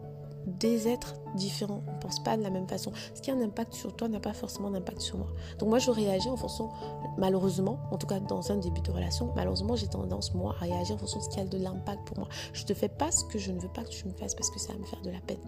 des 0.46 0.88
êtres 0.88 1.16
différents. 1.36 1.84
On 1.88 2.00
pense 2.00 2.22
pas 2.22 2.38
de 2.38 2.44
la 2.44 2.50
même 2.50 2.68
façon. 2.68 2.92
Ce 3.16 3.22
qui 3.22 3.32
a 3.32 3.34
un 3.34 3.42
impact 3.42 3.74
sur 3.74 3.96
toi 3.96 4.08
n'a 4.08 4.20
pas 4.20 4.34
forcément 4.34 4.70
d'impact 4.70 5.02
sur 5.02 5.18
moi. 5.18 5.28
Donc 5.60 5.70
moi, 5.70 5.80
je 5.80 5.92
réagis 5.92 6.30
en 6.30 6.38
fonction, 6.38 6.70
malheureusement, 7.18 7.80
en 7.92 7.98
tout 7.98 8.08
cas 8.08 8.20
dans 8.20 8.52
un 8.52 8.58
début 8.58 8.82
de 8.82 8.92
relation, 8.92 9.32
malheureusement, 9.36 9.76
j'ai 9.76 9.88
tendance, 9.88 10.34
moi, 10.34 10.56
à 10.60 10.66
réagir 10.66 10.96
en 10.96 11.00
fonction 11.00 11.20
de 11.20 11.24
ce 11.24 11.30
qui 11.30 11.40
a 11.40 11.46
de 11.46 11.58
l'impact 11.58 12.06
pour 12.06 12.18
moi. 12.18 12.28
Je 12.54 12.66
te 12.66 12.74
fais 12.74 12.90
pas 12.90 13.12
ce 13.12 13.24
que 13.26 13.40
je 13.40 13.52
ne 13.52 13.60
veux 13.60 13.70
pas 13.70 13.84
que 13.84 13.90
tu 13.90 14.06
me 14.08 14.14
fasses 14.14 14.36
parce 14.36 14.50
que 14.50 14.60
ça 14.60 14.74
va 14.74 14.80
me 14.80 14.86
faire 14.86 15.02
de 15.02 15.10
la 15.10 15.20
peine. 15.20 15.40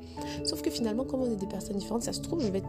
Sauf 0.43 0.61
que 0.61 0.69
finalement, 0.69 1.05
comme 1.05 1.21
on 1.21 1.31
est 1.31 1.35
des 1.35 1.47
personnes 1.47 1.77
différentes, 1.77 2.03
ça 2.03 2.13
se 2.13 2.21
trouve, 2.21 2.41
je 2.41 2.47
vais, 2.47 2.63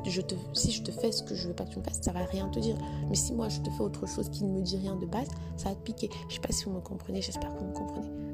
si 0.53 0.73
je 0.73 0.83
te 0.83 0.91
fais 0.91 1.13
ce 1.13 1.23
que 1.23 1.35
je 1.35 1.49
veux 1.49 1.55
pas 1.55 1.65
que 1.65 1.71
tu 1.71 1.79
me 1.79 1.85
fasses, 1.85 2.01
ça 2.03 2.13
va 2.13 2.25
rien 2.25 2.49
te 2.49 2.59
dire. 2.59 2.77
Mais 3.09 3.17
si 3.17 3.33
moi, 3.33 3.49
je 3.49 3.61
te 3.61 3.71
fais 3.71 3.83
autre 3.83 4.07
chose 4.07 4.29
qui 4.31 4.45
ne 4.45 4.53
me 4.53 4.63
dit 4.63 4.77
rien 4.77 4.97
de 4.97 5.07
base, 5.07 5.29
ça 5.57 5.71
va 5.71 5.75
te 5.75 5.81
piquer. 5.81 6.11
Je 6.29 6.35
sais 6.35 6.41
pas 6.41 6.53
si 6.53 6.65
vous 6.65 6.73
me 6.73 6.81
comprenez, 6.81 7.23
j'espère 7.23 7.55
que 7.55 7.61
vous 7.61 7.69
me 7.69 7.75
comprenez. 7.75 8.26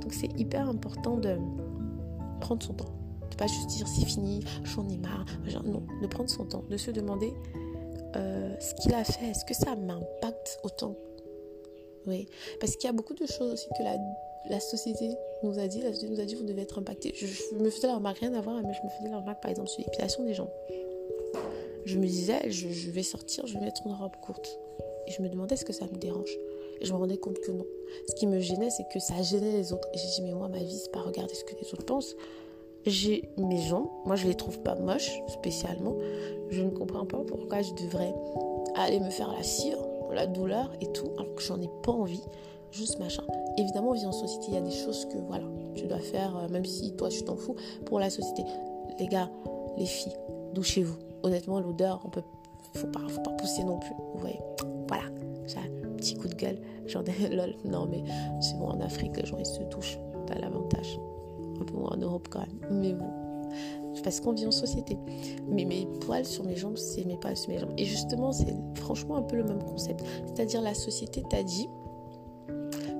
Donc 0.00 0.12
c'est 0.12 0.32
hyper 0.38 0.68
important 0.68 1.16
de 1.16 1.36
prendre 2.40 2.62
son 2.62 2.74
temps 2.74 2.92
pas 3.42 3.48
juste 3.48 3.68
dire 3.68 3.88
c'est 3.88 4.06
fini, 4.06 4.44
j'en 4.64 4.88
ai 4.88 4.96
marre. 4.96 5.24
non, 5.64 5.82
de 6.00 6.06
prendre 6.06 6.30
son 6.30 6.44
temps, 6.44 6.64
de 6.68 6.76
se 6.76 6.90
demander 6.90 7.32
euh, 8.16 8.54
ce 8.60 8.74
qu'il 8.74 8.94
a 8.94 9.04
fait, 9.04 9.26
est-ce 9.26 9.44
que 9.44 9.54
ça 9.54 9.74
m'impacte 9.74 10.60
autant? 10.62 10.96
Oui, 12.06 12.28
parce 12.60 12.76
qu'il 12.76 12.88
y 12.88 12.90
a 12.90 12.92
beaucoup 12.92 13.14
de 13.14 13.26
choses 13.26 13.52
aussi 13.52 13.68
que 13.76 13.82
la, 13.82 13.96
la 14.50 14.60
société 14.60 15.10
nous 15.42 15.58
a 15.58 15.68
dit. 15.68 15.80
La 15.80 15.92
société 15.92 16.12
nous 16.12 16.20
a 16.20 16.24
dit 16.24 16.34
vous 16.34 16.44
devez 16.44 16.62
être 16.62 16.78
impacté. 16.78 17.12
Je, 17.14 17.56
me 17.56 17.70
faisais 17.70 17.86
la 17.86 17.96
remarque, 17.96 18.18
rien 18.18 18.34
à 18.34 18.40
voir, 18.40 18.60
mais 18.62 18.74
je 18.74 18.82
me 18.84 18.90
faisais 18.90 19.08
la 19.08 19.18
remarque 19.18 19.42
par 19.42 19.50
exemple 19.50 19.68
sur 19.68 19.82
l'épilation 19.82 20.24
des 20.24 20.34
gens. 20.34 20.50
Je 21.84 21.98
me 21.98 22.06
disais, 22.06 22.48
je, 22.48 22.68
je 22.68 22.90
vais 22.90 23.02
sortir, 23.02 23.46
je 23.46 23.54
vais 23.54 23.64
mettre 23.64 23.86
une 23.86 23.92
robe 23.92 24.16
courte. 24.20 24.58
Et 25.08 25.10
je 25.10 25.20
me 25.20 25.28
demandais 25.28 25.54
est-ce 25.54 25.64
que 25.64 25.72
ça 25.72 25.86
me 25.86 25.96
dérange? 25.96 26.30
Et 26.80 26.84
je 26.84 26.92
me 26.92 26.98
rendais 26.98 27.18
compte 27.18 27.38
que 27.40 27.50
non. 27.50 27.66
Ce 28.08 28.14
qui 28.14 28.26
me 28.26 28.40
gênait, 28.40 28.70
c'est 28.70 28.86
que 28.92 28.98
ça 28.98 29.20
gênait 29.22 29.52
les 29.52 29.72
autres. 29.72 29.88
Et 29.94 29.98
j'ai 29.98 30.08
dit, 30.08 30.22
mais 30.22 30.32
moi, 30.32 30.48
ma 30.48 30.58
vie, 30.58 30.78
c'est 30.78 30.92
pas 30.92 31.02
regarder 31.02 31.34
ce 31.34 31.44
que 31.44 31.54
les 31.60 31.72
autres 31.72 31.84
pensent 31.84 32.16
j'ai 32.86 33.28
mes 33.38 33.60
jambes, 33.60 33.88
moi 34.04 34.16
je 34.16 34.26
les 34.26 34.34
trouve 34.34 34.58
pas 34.60 34.74
moches 34.74 35.20
spécialement. 35.28 35.96
Je 36.50 36.62
ne 36.62 36.70
comprends 36.70 37.06
pas 37.06 37.18
pourquoi 37.26 37.62
je 37.62 37.72
devrais 37.74 38.14
aller 38.76 39.00
me 39.00 39.10
faire 39.10 39.32
la 39.32 39.42
cire, 39.42 39.78
la 40.10 40.26
douleur 40.26 40.70
et 40.80 40.90
tout, 40.92 41.08
alors 41.18 41.34
que 41.34 41.42
j'en 41.42 41.60
ai 41.60 41.70
pas 41.82 41.92
envie. 41.92 42.22
Juste 42.70 42.98
machin. 42.98 43.22
Évidemment, 43.58 43.90
on 43.90 43.92
vit 43.92 44.06
en 44.06 44.12
société, 44.12 44.46
il 44.48 44.54
y 44.54 44.56
a 44.56 44.62
des 44.62 44.70
choses 44.70 45.04
que 45.06 45.18
voilà, 45.18 45.44
tu 45.74 45.86
dois 45.86 45.98
faire, 45.98 46.36
euh, 46.36 46.48
même 46.48 46.64
si 46.64 46.92
toi 46.96 47.10
tu 47.10 47.22
t'en 47.22 47.36
fous, 47.36 47.54
pour 47.84 48.00
la 48.00 48.08
société. 48.08 48.44
Les 48.98 49.06
gars, 49.06 49.30
les 49.76 49.84
filles, 49.84 50.16
douchez-vous. 50.54 50.96
Honnêtement, 51.22 51.60
l'odeur, 51.60 52.00
on 52.04 52.08
peut, 52.08 52.22
faut 52.72 52.86
pas, 52.86 53.00
faut 53.08 53.20
pas 53.20 53.32
pousser 53.32 53.62
non 53.62 53.78
plus. 53.78 53.92
Vous 54.14 54.20
voyez, 54.20 54.40
voilà, 54.88 55.04
petit 56.02 56.16
coup 56.16 56.28
de 56.28 56.34
gueule. 56.34 56.58
Ai 56.86 57.28
lol. 57.34 57.54
Non, 57.64 57.86
mais 57.90 58.02
c'est 58.40 58.56
bon, 58.58 58.66
en 58.66 58.80
Afrique, 58.80 59.16
les 59.16 59.24
gens 59.24 59.38
ils 59.38 59.46
se 59.46 59.62
touchent. 59.64 59.98
T'as 60.26 60.38
l'avantage 60.38 60.98
en 61.74 61.96
Europe 61.96 62.28
quand 62.30 62.40
même. 62.40 62.80
Mais 62.80 62.92
bon, 62.92 63.08
parce 64.02 64.20
qu'on 64.20 64.32
vit 64.32 64.46
en 64.46 64.50
société. 64.50 64.96
Mais 65.48 65.64
mes 65.64 65.86
poils 66.00 66.24
sur 66.24 66.44
mes 66.44 66.56
jambes, 66.56 66.76
c'est 66.76 67.04
mes 67.04 67.16
poils 67.16 67.36
sur 67.36 67.50
mes 67.50 67.58
jambes. 67.58 67.74
Et 67.78 67.84
justement, 67.84 68.32
c'est 68.32 68.54
franchement 68.76 69.16
un 69.16 69.22
peu 69.22 69.36
le 69.36 69.44
même 69.44 69.62
concept. 69.62 70.04
C'est-à-dire 70.26 70.60
la 70.62 70.74
société 70.74 71.22
t'a 71.28 71.42
dit, 71.42 71.68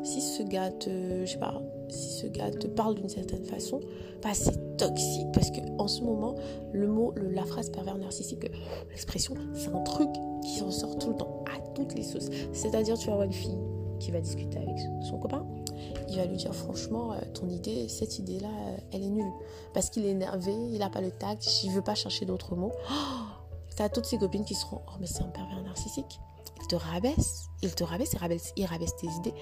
si 0.02 0.20
ce 0.20 0.42
gars 0.42 0.70
te, 0.70 1.24
je 1.24 1.30
sais 1.30 1.38
pas, 1.38 1.60
si 1.92 2.10
ce 2.10 2.26
gars 2.26 2.50
te 2.50 2.66
parle 2.66 2.94
d'une 2.94 3.08
certaine 3.08 3.44
façon, 3.44 3.80
bah 4.22 4.30
c'est 4.32 4.76
toxique 4.76 5.28
parce 5.32 5.50
que 5.50 5.60
en 5.78 5.88
ce 5.88 6.02
moment, 6.02 6.34
le 6.72 6.88
mot, 6.88 7.14
la 7.16 7.44
phrase 7.44 7.70
pervers 7.70 7.98
narcissique, 7.98 8.50
l'expression, 8.90 9.34
c'est 9.54 9.68
un 9.68 9.80
truc 9.82 10.08
qui 10.42 10.62
ressort 10.62 10.98
tout 10.98 11.10
le 11.10 11.16
temps, 11.16 11.44
à 11.54 11.60
toutes 11.74 11.94
les 11.94 12.02
sauces. 12.02 12.30
C'est-à-dire, 12.52 12.98
tu 12.98 13.06
vas 13.06 13.12
avoir 13.12 13.26
une 13.26 13.32
fille 13.32 13.58
qui 14.00 14.10
va 14.10 14.20
discuter 14.20 14.58
avec 14.58 14.78
son 15.08 15.18
copain, 15.18 15.46
il 16.08 16.16
va 16.16 16.24
lui 16.24 16.36
dire 16.36 16.54
franchement, 16.54 17.12
euh, 17.12 17.20
ton 17.32 17.48
idée, 17.48 17.88
cette 17.88 18.18
idée-là, 18.18 18.48
euh, 18.48 18.76
elle 18.92 19.02
est 19.02 19.10
nulle. 19.10 19.32
Parce 19.72 19.90
qu'il 19.90 20.04
est 20.04 20.10
énervé, 20.10 20.52
il 20.52 20.78
n'a 20.78 20.90
pas 20.90 21.00
le 21.00 21.10
tact, 21.10 21.62
il 21.62 21.70
ne 21.70 21.74
veut 21.76 21.82
pas 21.82 21.94
chercher 21.94 22.26
d'autres 22.26 22.56
mots. 22.56 22.72
Oh, 22.90 22.94
tu 23.76 23.82
as 23.82 23.88
toutes 23.88 24.06
ses 24.06 24.18
copines 24.18 24.44
qui 24.44 24.54
seront, 24.54 24.80
oh 24.88 24.92
mais 25.00 25.06
c'est 25.06 25.22
un 25.22 25.28
pervers 25.28 25.62
narcissique. 25.62 26.20
Te 26.68 26.76
rabaisse, 26.76 27.50
il 27.62 27.74
te 27.74 27.84
rabaisse, 27.84 28.14
il 28.56 28.64
rabaisse, 28.64 28.96
tes 28.96 29.06
idées. 29.06 29.34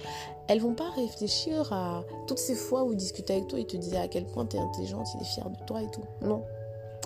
Elles 0.47 0.59
vont 0.59 0.73
pas 0.73 0.89
réfléchir 0.89 1.71
à 1.71 2.03
toutes 2.27 2.39
ces 2.39 2.55
fois 2.55 2.83
où 2.83 2.91
il 2.91 2.97
discute 2.97 3.29
avec 3.29 3.47
toi, 3.47 3.59
il 3.59 3.65
te 3.65 3.77
disait 3.77 3.97
à 3.97 4.07
quel 4.07 4.25
point 4.25 4.45
tu 4.45 4.57
es 4.57 4.59
intelligente, 4.59 5.07
il 5.15 5.21
est 5.21 5.25
fier 5.25 5.49
de 5.49 5.65
toi 5.65 5.81
et 5.81 5.89
tout. 5.91 6.03
Non, 6.21 6.43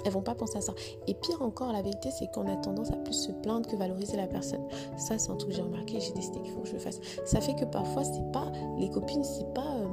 elles 0.05 0.12
vont 0.12 0.22
pas 0.22 0.36
penser 0.36 0.57
à 0.57 0.62
ça. 0.62 0.74
Et 1.07 1.13
pire 1.13 1.41
encore, 1.41 1.72
la 1.72 1.81
vérité, 1.81 2.10
c'est 2.12 2.31
qu'on 2.31 2.48
a 2.48 2.55
tendance 2.57 2.91
à 2.91 2.95
plus 2.95 3.13
se 3.13 3.31
plaindre 3.31 3.69
que 3.69 3.75
valoriser 3.75 4.17
la 4.17 4.27
personne. 4.27 4.63
Ça, 4.98 5.17
c'est 5.17 5.31
un 5.31 5.36
truc 5.36 5.51
que 5.51 5.55
j'ai 5.55 5.63
remarqué, 5.63 6.00
j'ai 6.00 6.13
décidé 6.13 6.39
qu'il 6.41 6.51
faut 6.51 6.62
que 6.62 6.67
je 6.67 6.74
le 6.74 6.79
fasse. 6.79 7.00
Ça 7.25 7.41
fait 7.41 7.55
que 7.55 7.65
parfois, 7.65 8.03
c'est 8.03 8.31
pas 8.31 8.51
les 8.77 8.89
copines, 8.89 9.24
c'est 9.24 9.53
pas 9.53 9.75
euh, 9.77 9.88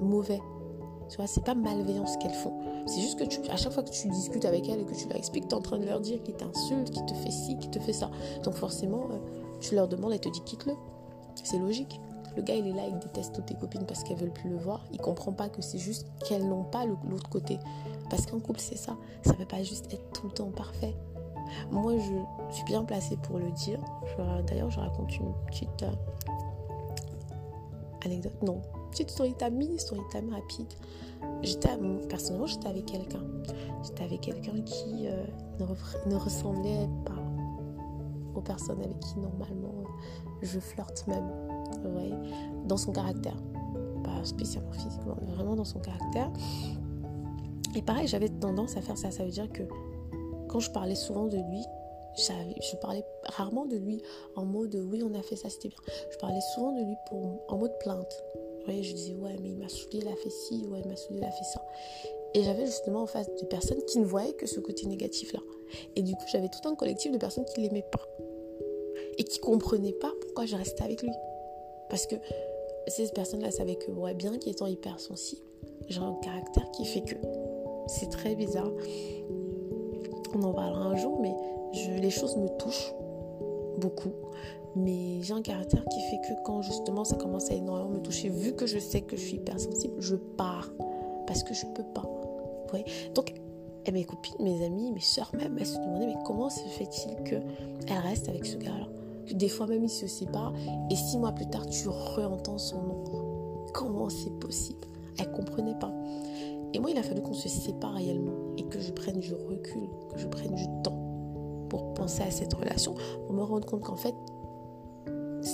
mauvais. 0.00 0.40
Tu 1.08 1.16
vois, 1.16 1.26
c'est 1.26 1.44
pas 1.44 1.54
malveillant 1.54 2.06
ce 2.06 2.18
qu'elles 2.18 2.34
font. 2.34 2.52
C'est 2.86 3.00
juste 3.00 3.18
que 3.18 3.24
tu, 3.24 3.40
à 3.50 3.56
chaque 3.56 3.72
fois 3.72 3.82
que 3.82 3.90
tu 3.90 4.08
discutes 4.08 4.44
avec 4.44 4.68
elles 4.68 4.80
et 4.80 4.84
que 4.84 4.94
tu 4.94 5.08
leur 5.08 5.16
expliques, 5.16 5.48
tu 5.48 5.54
es 5.54 5.54
en 5.54 5.60
train 5.60 5.78
de 5.78 5.84
leur 5.84 6.00
dire 6.00 6.22
qu'ils 6.22 6.34
t'insultent, 6.34 6.90
qu'ils 6.90 7.06
te 7.06 7.14
fait 7.14 7.30
ci, 7.30 7.56
qu'ils 7.58 7.70
te 7.70 7.78
fait 7.78 7.92
ça. 7.92 8.10
Donc 8.42 8.54
forcément, 8.54 9.08
euh, 9.10 9.18
tu 9.60 9.74
leur 9.74 9.88
demandes, 9.88 10.12
elles 10.12 10.20
te 10.20 10.28
disent 10.28 10.42
quitte-le. 10.44 10.74
C'est 11.42 11.58
logique. 11.58 12.00
Le 12.36 12.42
gars, 12.42 12.54
il 12.54 12.66
est 12.66 12.72
là, 12.72 12.82
il 12.88 12.98
déteste 12.98 13.34
toutes 13.34 13.46
tes 13.46 13.54
copines 13.54 13.86
parce 13.86 14.02
qu'elles 14.02 14.18
veulent 14.18 14.32
plus 14.32 14.50
le 14.50 14.56
voir. 14.56 14.84
Il 14.92 14.98
comprend 14.98 15.32
pas 15.32 15.48
que 15.48 15.62
c'est 15.62 15.78
juste 15.78 16.06
qu'elles 16.26 16.46
n'ont 16.46 16.64
pas 16.64 16.84
l'autre 16.84 17.28
côté. 17.30 17.58
Parce 18.10 18.26
qu'en 18.26 18.40
couple, 18.40 18.60
c'est 18.60 18.76
ça. 18.76 18.96
Ça 19.24 19.32
ne 19.32 19.38
peut 19.38 19.46
pas 19.46 19.62
juste 19.62 19.92
être 19.92 20.10
tout 20.12 20.26
le 20.26 20.32
temps 20.32 20.50
parfait. 20.50 20.94
Moi, 21.70 21.94
je 21.98 22.54
suis 22.54 22.64
bien 22.64 22.84
placée 22.84 23.16
pour 23.16 23.38
le 23.38 23.50
dire. 23.52 23.80
D'ailleurs, 24.46 24.70
je 24.70 24.80
raconte 24.80 25.16
une 25.16 25.32
petite 25.46 25.82
euh, 25.82 25.90
anecdote. 28.04 28.42
Non, 28.42 28.60
petite 28.96 29.10
story 29.10 29.34
time, 29.34 29.58
mini 29.58 29.78
story 29.78 30.00
time 30.10 30.30
rapide. 30.30 30.72
J'étais, 31.42 31.68
personnellement, 32.08 32.46
j'étais 32.46 32.68
avec 32.68 32.86
quelqu'un. 32.86 33.22
J'étais 33.82 34.04
avec 34.04 34.20
quelqu'un 34.22 34.62
qui 34.62 35.06
euh, 35.06 35.22
ne, 36.06 36.16
ressemblait 36.16 36.88
pas 37.04 37.12
aux 38.34 38.40
personnes 38.40 38.80
avec 38.80 38.98
qui 39.00 39.18
normalement 39.18 39.84
je 40.40 40.58
flirte 40.58 41.06
même 41.06 41.28
dans 42.66 42.78
son 42.78 42.92
caractère. 42.92 43.36
Pas 44.02 44.24
spécialement 44.24 44.72
physiquement, 44.72 45.16
mais 45.26 45.32
vraiment 45.34 45.56
dans 45.56 45.64
son 45.64 45.80
caractère. 45.80 46.30
Et 47.74 47.82
pareil, 47.82 48.06
j'avais 48.06 48.30
tendance 48.30 48.78
à 48.78 48.80
faire 48.80 48.96
ça. 48.96 49.10
Ça 49.10 49.24
veut 49.24 49.30
dire 49.30 49.52
que 49.52 49.64
quand 50.48 50.60
je 50.60 50.70
parlais 50.70 50.94
souvent 50.94 51.26
de 51.26 51.36
lui, 51.36 51.64
je 52.16 52.76
parlais 52.80 53.04
rarement 53.24 53.66
de 53.66 53.76
lui 53.76 54.00
en 54.36 54.46
mode 54.46 54.74
oui, 54.90 55.02
on 55.02 55.12
a 55.12 55.22
fait 55.22 55.36
ça, 55.36 55.50
c'était 55.50 55.68
bien. 55.68 55.78
Je 56.10 56.16
parlais 56.16 56.40
souvent 56.54 56.72
de 56.72 56.80
lui 56.80 56.96
pour, 57.10 57.44
en 57.48 57.58
mode 57.58 57.78
plainte. 57.78 58.24
Je 58.68 58.92
disais 58.92 59.14
ouais, 59.14 59.36
mais 59.42 59.50
il 59.50 59.56
m'a 59.56 59.68
saoulé, 59.68 59.98
il 60.02 60.08
a 60.08 60.16
fait 60.16 60.30
ci, 60.30 60.66
ouais, 60.66 60.80
il 60.84 60.88
m'a 60.88 60.96
saoulé, 60.96 61.18
il 61.20 61.24
a 61.24 61.30
fait 61.30 61.44
ça. 61.44 61.62
Et 62.34 62.42
j'avais 62.42 62.66
justement 62.66 63.02
en 63.02 63.06
face 63.06 63.28
de 63.34 63.46
personnes 63.46 63.82
qui 63.86 63.98
ne 63.98 64.04
voyaient 64.04 64.34
que 64.34 64.46
ce 64.46 64.60
côté 64.60 64.86
négatif-là. 64.86 65.40
Et 65.94 66.02
du 66.02 66.14
coup, 66.14 66.24
j'avais 66.30 66.48
tout 66.48 66.68
un 66.68 66.74
collectif 66.74 67.12
de 67.12 67.18
personnes 67.18 67.44
qui 67.44 67.60
l'aimaient 67.60 67.86
pas. 67.90 68.06
Et 69.18 69.24
qui 69.24 69.38
comprenaient 69.38 69.92
pas 69.92 70.12
pourquoi 70.20 70.46
je 70.46 70.56
restais 70.56 70.82
avec 70.82 71.02
lui. 71.02 71.12
Parce 71.88 72.06
que 72.06 72.16
ces 72.88 73.08
personnes-là 73.08 73.50
savaient 73.50 73.76
que, 73.76 73.90
ouais, 73.90 74.14
bien 74.14 74.36
qu'étant 74.38 74.66
hypersensible, 74.66 75.42
j'ai 75.88 76.00
un 76.00 76.14
caractère 76.22 76.70
qui 76.72 76.84
fait 76.84 77.02
que. 77.02 77.16
C'est 77.86 78.10
très 78.10 78.34
bizarre. 78.34 78.70
On 80.34 80.42
en 80.42 80.52
parlera 80.52 80.86
un 80.86 80.96
jour, 80.96 81.20
mais 81.20 81.34
je, 81.72 82.00
les 82.00 82.10
choses 82.10 82.36
me 82.36 82.48
touchent 82.58 82.92
beaucoup. 83.78 84.12
Mais 84.76 85.22
j'ai 85.22 85.32
un 85.32 85.42
caractère 85.42 85.84
qui 85.86 86.00
fait 86.10 86.20
que 86.28 86.40
quand 86.44 86.62
justement 86.62 87.04
ça 87.04 87.16
commence 87.16 87.50
à 87.50 87.54
énormément 87.54 87.90
me 87.90 88.00
toucher, 88.00 88.28
vu 88.28 88.52
que 88.52 88.66
je 88.66 88.78
sais 88.78 89.00
que 89.00 89.16
je 89.16 89.22
suis 89.22 89.36
hypersensible, 89.36 89.94
je 89.98 90.16
pars. 90.16 90.70
Parce 91.26 91.42
que 91.42 91.54
je 91.54 91.66
peux 91.74 91.82
pas. 91.82 92.04
Ouais. 92.72 92.84
Donc, 93.14 93.34
et 93.86 93.92
mes 93.92 94.04
copines, 94.04 94.34
mes 94.40 94.64
amis, 94.64 94.90
mes 94.92 95.00
soeurs 95.00 95.30
même, 95.36 95.56
elles 95.58 95.66
se 95.66 95.78
demandaient 95.78 96.06
mais 96.06 96.18
comment 96.24 96.50
se 96.50 96.60
fait-il 96.60 97.16
qu'elle 97.24 97.98
reste 97.98 98.28
avec 98.28 98.44
ce 98.44 98.56
gars-là? 98.56 98.86
Des 99.32 99.48
fois 99.48 99.66
même 99.66 99.84
ils 99.84 99.90
se 99.90 100.06
séparent 100.06 100.54
et 100.90 100.94
six 100.94 101.18
mois 101.18 101.32
plus 101.32 101.46
tard 101.46 101.66
tu 101.66 101.88
re-entends 101.88 102.58
son 102.58 102.82
nom. 102.82 103.04
Comment 103.72 104.08
c'est 104.08 104.32
possible? 104.38 104.86
Elle 105.18 105.30
comprenait 105.32 105.78
pas. 105.78 105.92
Et 106.74 106.78
moi 106.78 106.90
il 106.90 106.98
a 106.98 107.02
fallu 107.02 107.22
qu'on 107.22 107.32
se 107.32 107.48
sépare 107.48 107.94
réellement 107.94 108.54
et 108.56 108.64
que 108.64 108.80
je 108.80 108.92
prenne 108.92 109.18
du 109.18 109.34
recul, 109.34 109.88
que 110.12 110.18
je 110.18 110.26
prenne 110.26 110.54
du 110.54 110.64
temps 110.82 110.98
pour 111.68 111.94
penser 111.94 112.22
à 112.22 112.30
cette 112.30 112.54
relation, 112.54 112.94
pour 113.26 113.34
me 113.34 113.42
rendre 113.42 113.66
compte 113.66 113.82
qu'en 113.82 113.96
fait 113.96 114.14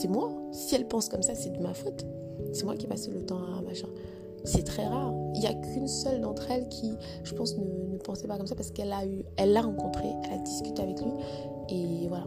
c'est 0.02 0.08
moi. 0.08 0.32
Si 0.50 0.74
elle 0.74 0.88
pense 0.88 1.08
comme 1.08 1.22
ça, 1.22 1.34
c'est 1.34 1.50
de 1.50 1.62
ma 1.62 1.74
faute. 1.74 2.04
C'est 2.52 2.64
moi 2.64 2.74
qui 2.74 2.88
passe 2.88 3.08
le 3.08 3.24
temps 3.24 3.40
à 3.56 3.62
machin. 3.62 3.86
C'est 4.44 4.64
très 4.64 4.84
rare. 4.84 5.14
Il 5.34 5.40
n'y 5.40 5.46
a 5.46 5.54
qu'une 5.54 5.86
seule 5.86 6.20
d'entre 6.20 6.50
elles 6.50 6.68
qui, 6.68 6.92
je 7.22 7.32
pense, 7.34 7.56
ne, 7.56 7.96
pensait 7.98 8.26
pas 8.26 8.36
comme 8.36 8.48
ça 8.48 8.56
parce 8.56 8.72
qu'elle 8.72 8.92
a 8.92 9.06
eu, 9.06 9.24
elle 9.36 9.52
l'a 9.52 9.62
rencontré, 9.62 10.08
elle 10.24 10.32
a 10.32 10.38
discuté 10.38 10.82
avec 10.82 11.00
lui 11.00 11.12
et 11.68 12.08
voilà 12.08 12.26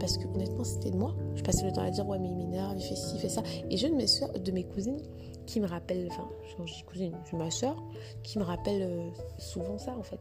parce 0.00 0.16
que 0.16 0.26
honnêtement 0.28 0.64
c'était 0.64 0.90
de 0.90 0.96
moi. 0.96 1.14
Je 1.34 1.42
passais 1.42 1.66
le 1.66 1.72
temps 1.72 1.82
à 1.82 1.90
dire 1.90 2.08
ouais 2.08 2.18
mais 2.18 2.28
il 2.28 2.36
m'énerve, 2.36 2.74
il 2.78 2.82
fait 2.82 2.96
ci, 2.96 3.16
il 3.16 3.20
fait 3.20 3.28
ça. 3.28 3.42
Et 3.68 3.84
une 3.84 3.90
de 3.90 3.96
mes 3.96 4.06
soeurs, 4.06 4.32
de 4.32 4.50
mes 4.50 4.64
cousines 4.64 5.02
qui 5.44 5.60
me 5.60 5.66
rappelle, 5.66 6.08
enfin 6.10 6.26
je 6.56 6.72
dis 6.72 6.82
cousine, 6.84 7.12
j'ai 7.30 7.36
ma 7.36 7.50
soeur 7.50 7.76
qui 8.22 8.38
me 8.38 8.44
rappelle 8.44 8.82
euh, 8.82 9.10
souvent 9.36 9.76
ça 9.76 9.94
en 9.98 10.02
fait. 10.02 10.20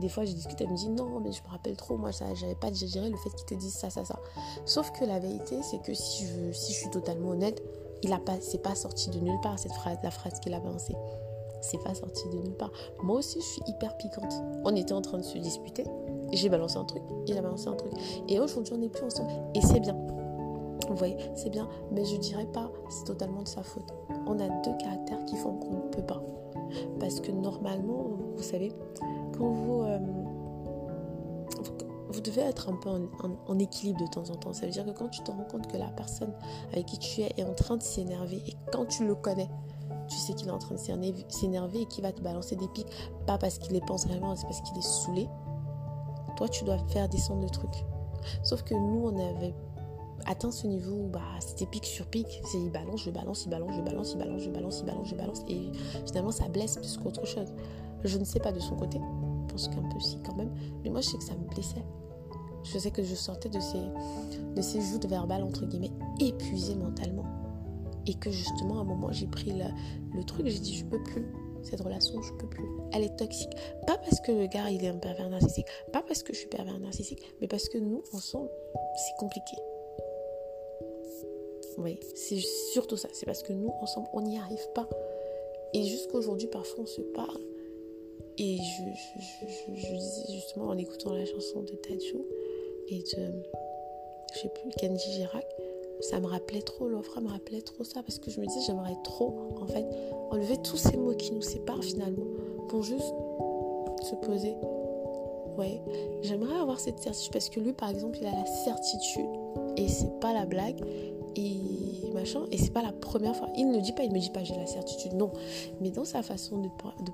Des 0.00 0.08
fois 0.08 0.24
je 0.24 0.32
discute, 0.32 0.60
elle 0.60 0.70
me 0.70 0.76
dit 0.76 0.88
non 0.88 1.20
mais 1.20 1.32
je 1.32 1.42
me 1.42 1.48
rappelle 1.48 1.76
trop, 1.76 1.96
moi 1.96 2.10
j'avais 2.10 2.54
pas 2.54 2.70
digéré 2.70 3.08
le 3.10 3.16
fait 3.16 3.30
qu'il 3.30 3.46
te 3.46 3.54
dise 3.54 3.74
ça, 3.74 3.90
ça, 3.90 4.04
ça. 4.04 4.18
Sauf 4.64 4.90
que 4.92 5.04
la 5.04 5.18
vérité 5.18 5.62
c'est 5.62 5.82
que 5.82 5.94
si 5.94 6.26
je, 6.26 6.52
suis 6.52 6.90
totalement 6.90 7.30
honnête, 7.30 7.62
il 8.02 8.12
a 8.12 8.18
pas, 8.18 8.40
c'est 8.40 8.62
pas 8.62 8.74
sorti 8.74 9.10
de 9.10 9.18
nulle 9.18 9.40
part 9.42 9.58
cette 9.58 9.72
phrase, 9.72 9.98
la 10.02 10.10
phrase 10.10 10.38
qu'il 10.40 10.54
a 10.54 10.60
pensée. 10.60 10.94
C'est 11.60 11.82
pas 11.82 11.94
sorti 11.94 12.28
de 12.28 12.36
nulle 12.36 12.56
part. 12.56 12.70
Moi 13.02 13.16
aussi, 13.16 13.40
je 13.40 13.44
suis 13.44 13.62
hyper 13.66 13.96
piquante. 13.96 14.32
On 14.64 14.76
était 14.76 14.92
en 14.92 15.02
train 15.02 15.18
de 15.18 15.24
se 15.24 15.38
disputer. 15.38 15.82
J'ai 16.32 16.48
balancé 16.48 16.76
un 16.76 16.84
truc, 16.84 17.02
il 17.26 17.36
a 17.36 17.42
balancé 17.42 17.66
un 17.66 17.74
truc. 17.74 17.92
Et 18.28 18.38
aujourd'hui, 18.38 18.74
on 18.74 18.78
n'est 18.78 18.88
plus 18.88 19.04
ensemble. 19.04 19.32
Et 19.54 19.60
c'est 19.60 19.80
bien. 19.80 19.96
Vous 20.88 20.96
voyez, 20.96 21.16
c'est 21.34 21.50
bien. 21.50 21.68
Mais 21.92 22.04
je 22.04 22.16
dirais 22.16 22.46
pas, 22.46 22.70
c'est 22.88 23.04
totalement 23.04 23.42
de 23.42 23.48
sa 23.48 23.62
faute. 23.62 23.92
On 24.26 24.38
a 24.38 24.48
deux 24.48 24.76
caractères 24.78 25.24
qui 25.26 25.36
font 25.36 25.54
qu'on 25.54 25.84
ne 25.84 25.90
peut 25.90 26.02
pas. 26.02 26.22
Parce 26.98 27.20
que 27.20 27.30
normalement, 27.30 28.04
vous 28.36 28.42
savez, 28.42 28.72
quand 29.36 29.50
vous, 29.50 29.82
euh, 29.82 29.98
vous, 32.10 32.20
devez 32.20 32.42
être 32.42 32.68
un 32.68 32.76
peu 32.76 32.90
en, 33.46 33.58
équilibre 33.58 34.00
de 34.00 34.06
temps 34.06 34.30
en 34.30 34.34
temps. 34.34 34.52
Ça 34.52 34.66
veut 34.66 34.72
dire 34.72 34.84
que 34.84 34.90
quand 34.90 35.08
tu 35.08 35.22
te 35.22 35.30
rends 35.30 35.44
compte 35.44 35.70
que 35.70 35.76
la 35.76 35.88
personne 35.88 36.32
avec 36.72 36.86
qui 36.86 36.98
tu 36.98 37.20
es 37.22 37.32
est 37.36 37.44
en 37.44 37.54
train 37.54 37.76
de 37.76 37.82
s'énerver 37.82 38.42
et 38.46 38.56
quand 38.72 38.86
tu 38.86 39.06
le 39.06 39.14
connais, 39.14 39.48
tu 40.08 40.16
sais 40.16 40.32
qu'il 40.32 40.48
est 40.48 40.52
en 40.52 40.58
train 40.58 40.74
de 40.74 40.80
s'énerver 40.80 41.82
et 41.82 41.86
qu'il 41.86 42.02
va 42.02 42.12
te 42.12 42.20
balancer 42.22 42.56
des 42.56 42.68
pics, 42.68 42.88
pas 43.26 43.38
parce 43.38 43.58
qu'il 43.58 43.72
les 43.72 43.80
pense 43.80 44.06
vraiment, 44.06 44.34
c'est 44.36 44.46
parce 44.46 44.60
qu'il 44.62 44.76
est 44.78 44.82
saoulé. 44.82 45.28
Toi, 46.36 46.48
tu 46.48 46.64
dois 46.64 46.78
faire 46.88 47.08
descendre 47.08 47.42
le 47.42 47.50
truc. 47.50 47.70
Sauf 48.42 48.62
que 48.62 48.74
nous, 48.74 49.06
on 49.06 49.18
avait 49.18 49.54
atteint 50.26 50.50
ce 50.50 50.66
niveau 50.66 50.94
où 50.94 51.08
bah, 51.08 51.20
c'était 51.40 51.66
pic 51.66 51.84
sur 51.84 52.06
pic. 52.06 52.26
C'est 52.44 52.58
il 52.58 52.70
balance, 52.70 53.02
je 53.04 53.10
balance, 53.10 53.44
il 53.44 53.50
balance, 53.50 53.74
je 53.74 53.80
balance, 53.82 54.12
il 54.12 54.18
balance, 54.18 54.42
je 54.44 54.50
balance, 54.50 54.80
il 54.80 54.86
balance, 54.86 55.08
je 55.08 55.14
balance. 55.14 55.42
Et 55.48 55.70
finalement, 56.06 56.30
ça 56.30 56.48
blesse 56.48 56.76
plus 56.76 56.96
qu'autre 56.96 57.26
chose. 57.26 57.52
Je 58.04 58.18
ne 58.18 58.24
sais 58.24 58.40
pas 58.40 58.52
de 58.52 58.60
son 58.60 58.76
côté. 58.76 58.98
Je 58.98 59.52
pense 59.52 59.68
qu'un 59.68 59.82
peu 59.82 60.00
si 60.00 60.18
quand 60.22 60.36
même. 60.36 60.52
Mais 60.84 60.90
moi, 60.90 61.00
je 61.00 61.08
sais 61.08 61.18
que 61.18 61.24
ça 61.24 61.34
me 61.34 61.48
blessait. 61.48 61.84
Je 62.64 62.78
sais 62.78 62.90
que 62.90 63.02
je 63.02 63.14
sortais 63.14 63.48
de 63.48 63.60
ces, 63.60 63.80
de 64.56 64.60
ces 64.60 64.80
joutes 64.80 65.06
verbales, 65.06 65.42
entre 65.42 65.64
guillemets, 65.66 65.92
épuisée 66.20 66.74
mentalement. 66.74 67.24
Et 68.06 68.14
que 68.14 68.30
justement, 68.30 68.78
à 68.78 68.80
un 68.80 68.84
moment, 68.84 69.12
j'ai 69.12 69.26
pris 69.26 69.52
le, 69.52 69.64
le 70.16 70.24
truc, 70.24 70.46
j'ai 70.46 70.58
dit, 70.58 70.74
je 70.74 70.84
peux 70.84 71.02
plus 71.02 71.26
cette 71.62 71.80
relation, 71.80 72.20
je 72.22 72.32
peux 72.34 72.48
plus. 72.48 72.64
Elle 72.92 73.04
est 73.04 73.16
toxique. 73.16 73.52
Pas 73.86 73.98
parce 73.98 74.20
que 74.20 74.32
le 74.32 74.46
gars, 74.46 74.70
il 74.70 74.84
est 74.84 74.88
un 74.88 74.96
pervers 74.96 75.28
narcissique. 75.28 75.66
Pas 75.92 76.02
parce 76.02 76.22
que 76.22 76.32
je 76.32 76.38
suis 76.38 76.48
pervers 76.48 76.78
narcissique. 76.78 77.22
Mais 77.40 77.48
parce 77.48 77.68
que 77.68 77.78
nous, 77.78 78.02
ensemble, 78.12 78.50
c'est 78.74 79.16
compliqué. 79.18 79.56
Oui, 81.78 82.00
c'est 82.14 82.38
surtout 82.72 82.96
ça. 82.96 83.08
C'est 83.12 83.24
parce 83.24 83.42
que 83.42 83.52
nous, 83.52 83.70
ensemble, 83.80 84.08
on 84.12 84.20
n'y 84.20 84.36
arrive 84.36 84.68
pas. 84.74 84.88
Et 85.72 85.84
jusqu'aujourd'hui, 85.84 86.48
parfois, 86.48 86.82
on 86.82 86.86
se 86.86 87.00
parle. 87.00 87.40
Et 88.36 88.56
je, 88.56 88.82
je, 89.74 89.94
disais 89.94 90.32
justement 90.32 90.66
en 90.66 90.78
écoutant 90.78 91.12
la 91.12 91.24
chanson 91.24 91.62
de 91.62 91.72
Tadjou 91.72 92.24
et 92.88 92.98
de, 92.98 93.32
je 94.32 94.38
sais 94.38 94.48
plus, 94.48 94.70
Kenji 94.78 95.12
Girac, 95.12 95.44
ça 96.00 96.20
me 96.20 96.26
rappelait 96.26 96.62
trop, 96.62 96.88
l'offre 96.88 97.20
me 97.20 97.28
rappelait 97.28 97.62
trop 97.62 97.82
ça 97.82 98.02
parce 98.02 98.20
que 98.20 98.30
je 98.30 98.40
me 98.40 98.46
disais, 98.46 98.60
j'aimerais 98.66 98.96
trop, 99.02 99.34
en 99.60 99.66
fait, 99.66 99.84
enlever 100.30 100.56
tous 100.62 100.76
ces 100.76 100.96
mots 100.96 101.16
qui 101.16 101.32
nous 101.32 101.42
séparent 101.42 101.82
finalement 101.82 102.26
pour 102.68 102.82
juste 102.82 103.12
se 104.02 104.14
poser. 104.24 104.54
Ouais, 105.58 105.82
j'aimerais 106.22 106.60
avoir 106.60 106.78
cette 106.78 107.00
certitude 107.00 107.32
parce 107.32 107.48
que 107.48 107.58
lui, 107.58 107.72
par 107.72 107.90
exemple, 107.90 108.18
il 108.20 108.26
a 108.28 108.32
la 108.32 108.46
certitude 108.46 109.26
et 109.76 109.88
c'est 109.88 110.20
pas 110.20 110.32
la 110.32 110.46
blague 110.46 110.80
et 111.36 112.12
machin. 112.14 112.40
Et 112.50 112.58
c'est 112.58 112.72
pas 112.72 112.82
la 112.82 112.92
première 112.92 113.36
fois. 113.36 113.48
Il 113.56 113.70
ne 113.70 113.80
dit 113.80 113.92
pas, 113.92 114.02
il 114.02 114.12
me 114.12 114.18
dit 114.18 114.30
pas, 114.30 114.44
j'ai 114.44 114.56
la 114.56 114.66
certitude. 114.66 115.14
Non. 115.14 115.30
Mais 115.80 115.90
dans 115.90 116.04
sa 116.04 116.22
façon 116.22 116.58
de, 116.58 116.68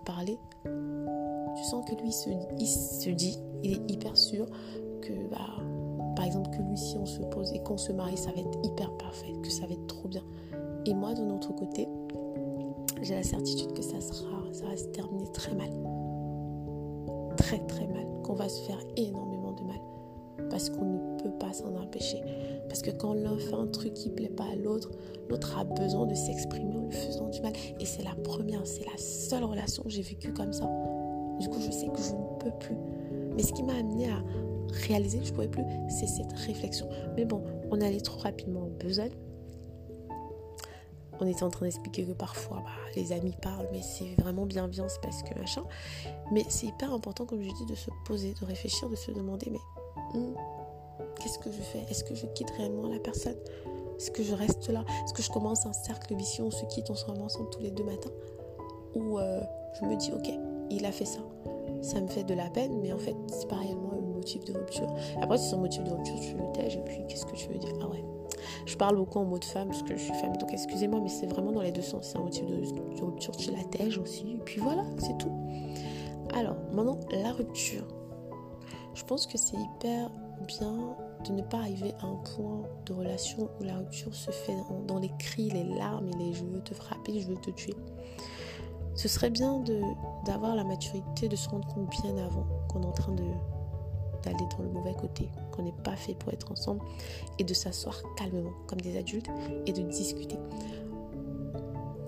parler, 0.05 0.39
tu 0.65 1.65
sens 1.65 1.85
que 1.89 1.95
lui, 2.01 2.11
il 2.59 2.67
se 2.67 3.11
dit, 3.11 3.39
il 3.63 3.73
est 3.73 3.91
hyper 3.91 4.17
sûr 4.17 4.47
que, 5.01 5.13
bah, 5.31 5.63
par 6.17 6.25
exemple, 6.25 6.51
que 6.51 6.63
lui, 6.63 6.77
si 6.77 6.97
on 6.97 7.07
se 7.07 7.21
pose 7.23 7.53
et 7.53 7.63
qu'on 7.63 7.79
se 7.79 7.93
marie, 7.93 8.17
ça 8.17 8.31
va 8.33 8.41
être 8.41 8.59
hyper 8.63 8.91
parfait, 8.97 9.33
que 9.43 9.51
ça 9.51 9.67
va 9.67 9.73
être 9.73 9.87
trop 9.87 10.09
bien. 10.09 10.23
Et 10.87 10.95
moi, 10.95 11.15
de 11.15 11.23
notre 11.23 11.55
côté, 11.55 11.89
j'ai 13.03 13.15
la 13.15 13.23
certitude 13.23 13.73
que 13.73 13.83
ça 13.83 14.01
sera, 14.01 14.43
ça 14.53 14.67
va 14.67 14.77
se 14.77 14.85
terminer 14.87 15.31
très 15.33 15.55
mal. 15.55 15.71
Très, 17.37 17.59
très 17.67 17.87
mal. 17.87 18.07
Qu'on 18.23 18.35
va 18.35 18.49
se 18.49 18.63
faire 18.63 18.79
énormément 18.97 19.53
de 19.53 19.63
mal. 19.65 19.81
Parce 20.51 20.71
qu'on 20.71 20.85
ne 20.85 21.14
peut 21.25 21.39
pas 21.39 21.53
s'en 21.53 21.75
empêcher. 21.77 22.23
Parce 22.69 22.83
que 22.83 22.91
quand 22.91 23.15
l'un 23.15 23.37
fait 23.39 23.55
un 23.55 23.67
truc 23.67 23.95
qui 23.95 24.11
plaît 24.11 24.29
pas 24.29 24.45
à 24.45 24.57
l'autre, 24.57 24.91
l'autre 25.29 25.59
a 25.59 25.65
besoin 25.65 26.07
de 26.07 26.15
s'exprimer 26.15 26.77
en 26.77 26.87
lui 26.87 26.93
faisant 26.93 27.29
du 27.29 27.41
mal. 27.41 27.53
Et 27.81 27.87
c'est 27.87 28.03
la 28.03 28.15
première, 28.15 28.67
c'est 28.67 28.85
la 28.85 28.97
seule 28.97 29.45
relation 29.45 29.83
que 29.83 29.91
j'ai 29.91 30.03
vécue 30.03 30.33
comme 30.33 30.53
ça. 30.53 30.71
Du 31.41 31.49
coup, 31.49 31.61
je 31.61 31.71
sais 31.71 31.89
que 31.89 31.99
je 31.99 32.13
ne 32.13 32.39
peux 32.39 32.57
plus. 32.59 32.77
Mais 33.37 33.43
ce 33.43 33.53
qui 33.53 33.63
m'a 33.63 33.75
amené 33.75 34.09
à 34.09 34.23
réaliser 34.87 35.19
que 35.19 35.25
je 35.25 35.31
ne 35.31 35.35
pouvais 35.35 35.49
plus, 35.49 35.65
c'est 35.89 36.07
cette 36.07 36.33
réflexion. 36.33 36.89
Mais 37.17 37.25
bon, 37.25 37.43
on 37.71 37.81
allait 37.81 38.01
trop 38.01 38.21
rapidement 38.21 38.63
en 38.63 38.71
besogne. 38.85 39.13
On 41.21 41.27
était 41.27 41.45
en 41.45 41.51
train 41.51 41.67
d'expliquer 41.67 42.05
que 42.05 42.13
parfois, 42.13 42.59
bah, 42.59 42.73
les 42.97 43.13
amis 43.13 43.35
parlent, 43.41 43.69
mais 43.73 43.83
c'est 43.83 44.21
vraiment 44.21 44.47
bienveillance 44.47 44.99
parce 45.01 45.23
que 45.23 45.39
machin. 45.39 45.63
Mais 46.33 46.45
c'est 46.49 46.67
hyper 46.67 46.93
important, 46.93 47.25
comme 47.25 47.41
je 47.41 47.51
dis, 47.51 47.67
de 47.67 47.75
se 47.75 47.91
poser, 48.05 48.35
de 48.41 48.45
réfléchir, 48.45 48.89
de 48.89 48.97
se 48.97 49.13
demander, 49.13 49.49
mais 49.51 50.19
hmm, 50.19 50.35
Qu'est-ce 51.21 51.39
que 51.39 51.51
je 51.51 51.61
fais? 51.61 51.85
Est-ce 51.91 52.05
que 52.05 52.15
je 52.15 52.27
quitte 52.27 52.51
réellement 52.51 52.89
la 52.89 52.99
personne? 52.99 53.37
Est-ce 53.99 54.11
que 54.11 54.23
je 54.23 54.35
reste 54.35 54.69
là? 54.69 54.85
Est-ce 55.05 55.15
que 55.15 55.23
je 55.23 55.31
commence 55.31 55.67
un 55.67 55.73
cercle 55.73 56.15
vicieux 56.15 56.45
On 56.45 56.51
se 56.51 56.65
quitte, 56.67 56.91
on 56.91 56.95
se 56.95 57.07
remet 57.07 57.23
ensemble 57.23 57.51
tous 57.51 57.61
les 57.61 57.71
deux 57.71 57.85
matins? 57.85 58.11
Ou 58.95 59.19
euh, 59.19 59.41
je 59.81 59.87
me 59.87 59.97
dis, 59.97 60.13
ok, 60.13 60.31
il 60.71 60.85
a 60.85 60.93
fait 60.93 61.05
ça. 61.05 61.21
Ça 61.83 62.01
me 62.01 62.09
fait 62.09 62.25
de 62.25 62.35
la 62.35 62.49
peine, 62.51 62.81
mais 62.81 62.93
en 62.93 62.99
fait, 62.99 63.17
c'est 63.29 63.49
pas 63.49 63.57
réellement 63.57 63.93
un 63.93 64.01
motif 64.01 64.45
de 64.45 64.53
rupture. 64.53 64.93
Après, 65.21 65.39
si 65.39 65.49
c'est 65.49 65.55
un 65.55 65.59
motif 65.59 65.85
de 65.85 65.91
rupture, 65.91 66.19
tu 66.21 66.35
le 66.35 66.53
tèges, 66.53 66.77
et 66.77 66.81
puis 66.81 67.05
qu'est-ce 67.09 67.27
que 67.27 67.35
tu 67.35 67.49
veux 67.49 67.59
dire? 67.59 67.75
Ah 67.83 67.89
ouais. 67.89 68.05
Je 68.67 68.77
parle 68.77 68.97
beaucoup 68.97 69.19
en 69.19 69.25
mot 69.25 69.39
de 69.39 69.45
femme 69.45 69.69
parce 69.69 69.83
que 69.83 69.97
je 69.97 70.03
suis 70.03 70.15
femme, 70.15 70.37
donc 70.37 70.53
excusez-moi, 70.53 71.01
mais 71.01 71.09
c'est 71.09 71.27
vraiment 71.27 71.53
dans 71.53 71.61
les 71.61 71.73
deux 71.73 71.83
sens. 71.83 72.09
C'est 72.11 72.19
un 72.19 72.23
motif 72.23 72.47
de, 72.47 73.05
rupture, 73.05 73.37
tu 73.37 73.51
la 73.51 73.63
tèges 73.65 73.99
aussi, 73.99 74.33
et 74.33 74.41
puis 74.45 74.61
voilà, 74.61 74.85
c'est 74.99 75.17
tout. 75.19 75.33
Alors, 76.35 76.57
maintenant, 76.73 76.99
la 77.11 77.33
rupture. 77.33 77.87
Je 78.95 79.05
pense 79.05 79.27
que 79.27 79.37
c'est 79.37 79.57
hyper 79.57 80.11
bien 80.47 80.97
de 81.27 81.33
ne 81.33 81.43
pas 81.43 81.59
arriver 81.59 81.95
à 82.01 82.07
un 82.07 82.17
point 82.17 82.63
de 82.87 82.93
relation 82.93 83.49
où 83.61 83.65
la 83.65 83.79
rupture 83.79 84.15
se 84.15 84.31
fait 84.31 84.57
dans, 84.87 84.99
les 84.99 85.11
cris, 85.19 85.51
les 85.51 85.65
larmes 85.65 86.09
et 86.09 86.17
les 86.17 86.35
je 86.35 86.45
veux 86.45 86.61
te 86.61 86.75
frapper, 86.75 87.21
je 87.21 87.29
veux 87.29 87.37
te 87.37 87.51
tuer. 87.51 87.75
Ce 88.95 89.09
serait 89.09 89.31
bien 89.31 89.63
d'avoir 90.25 90.55
la 90.55 90.65
maturité 90.65 91.29
de 91.29 91.37
se 91.37 91.49
rendre 91.49 91.67
compte 91.67 91.91
bien 92.03 92.17
avant 92.19 92.47
qu'on 92.69 92.83
est 92.83 92.87
en 92.87 92.93
train 92.93 93.13
d'aller 93.13 94.47
dans 94.57 94.63
le 94.63 94.71
mauvais 94.71 94.95
côté, 94.95 95.29
qu'on 95.51 95.63
n'est 95.63 95.73
pas 95.83 95.97
fait 95.97 96.15
pour 96.15 96.33
être 96.33 96.53
ensemble 96.53 96.81
et 97.39 97.45
de 97.45 97.55
s'asseoir 97.55 98.01
calmement 98.17 98.53
comme 98.67 98.81
des 98.81 98.97
adultes 98.97 99.29
et 99.67 99.73
de 99.73 99.83
discuter. 99.83 100.39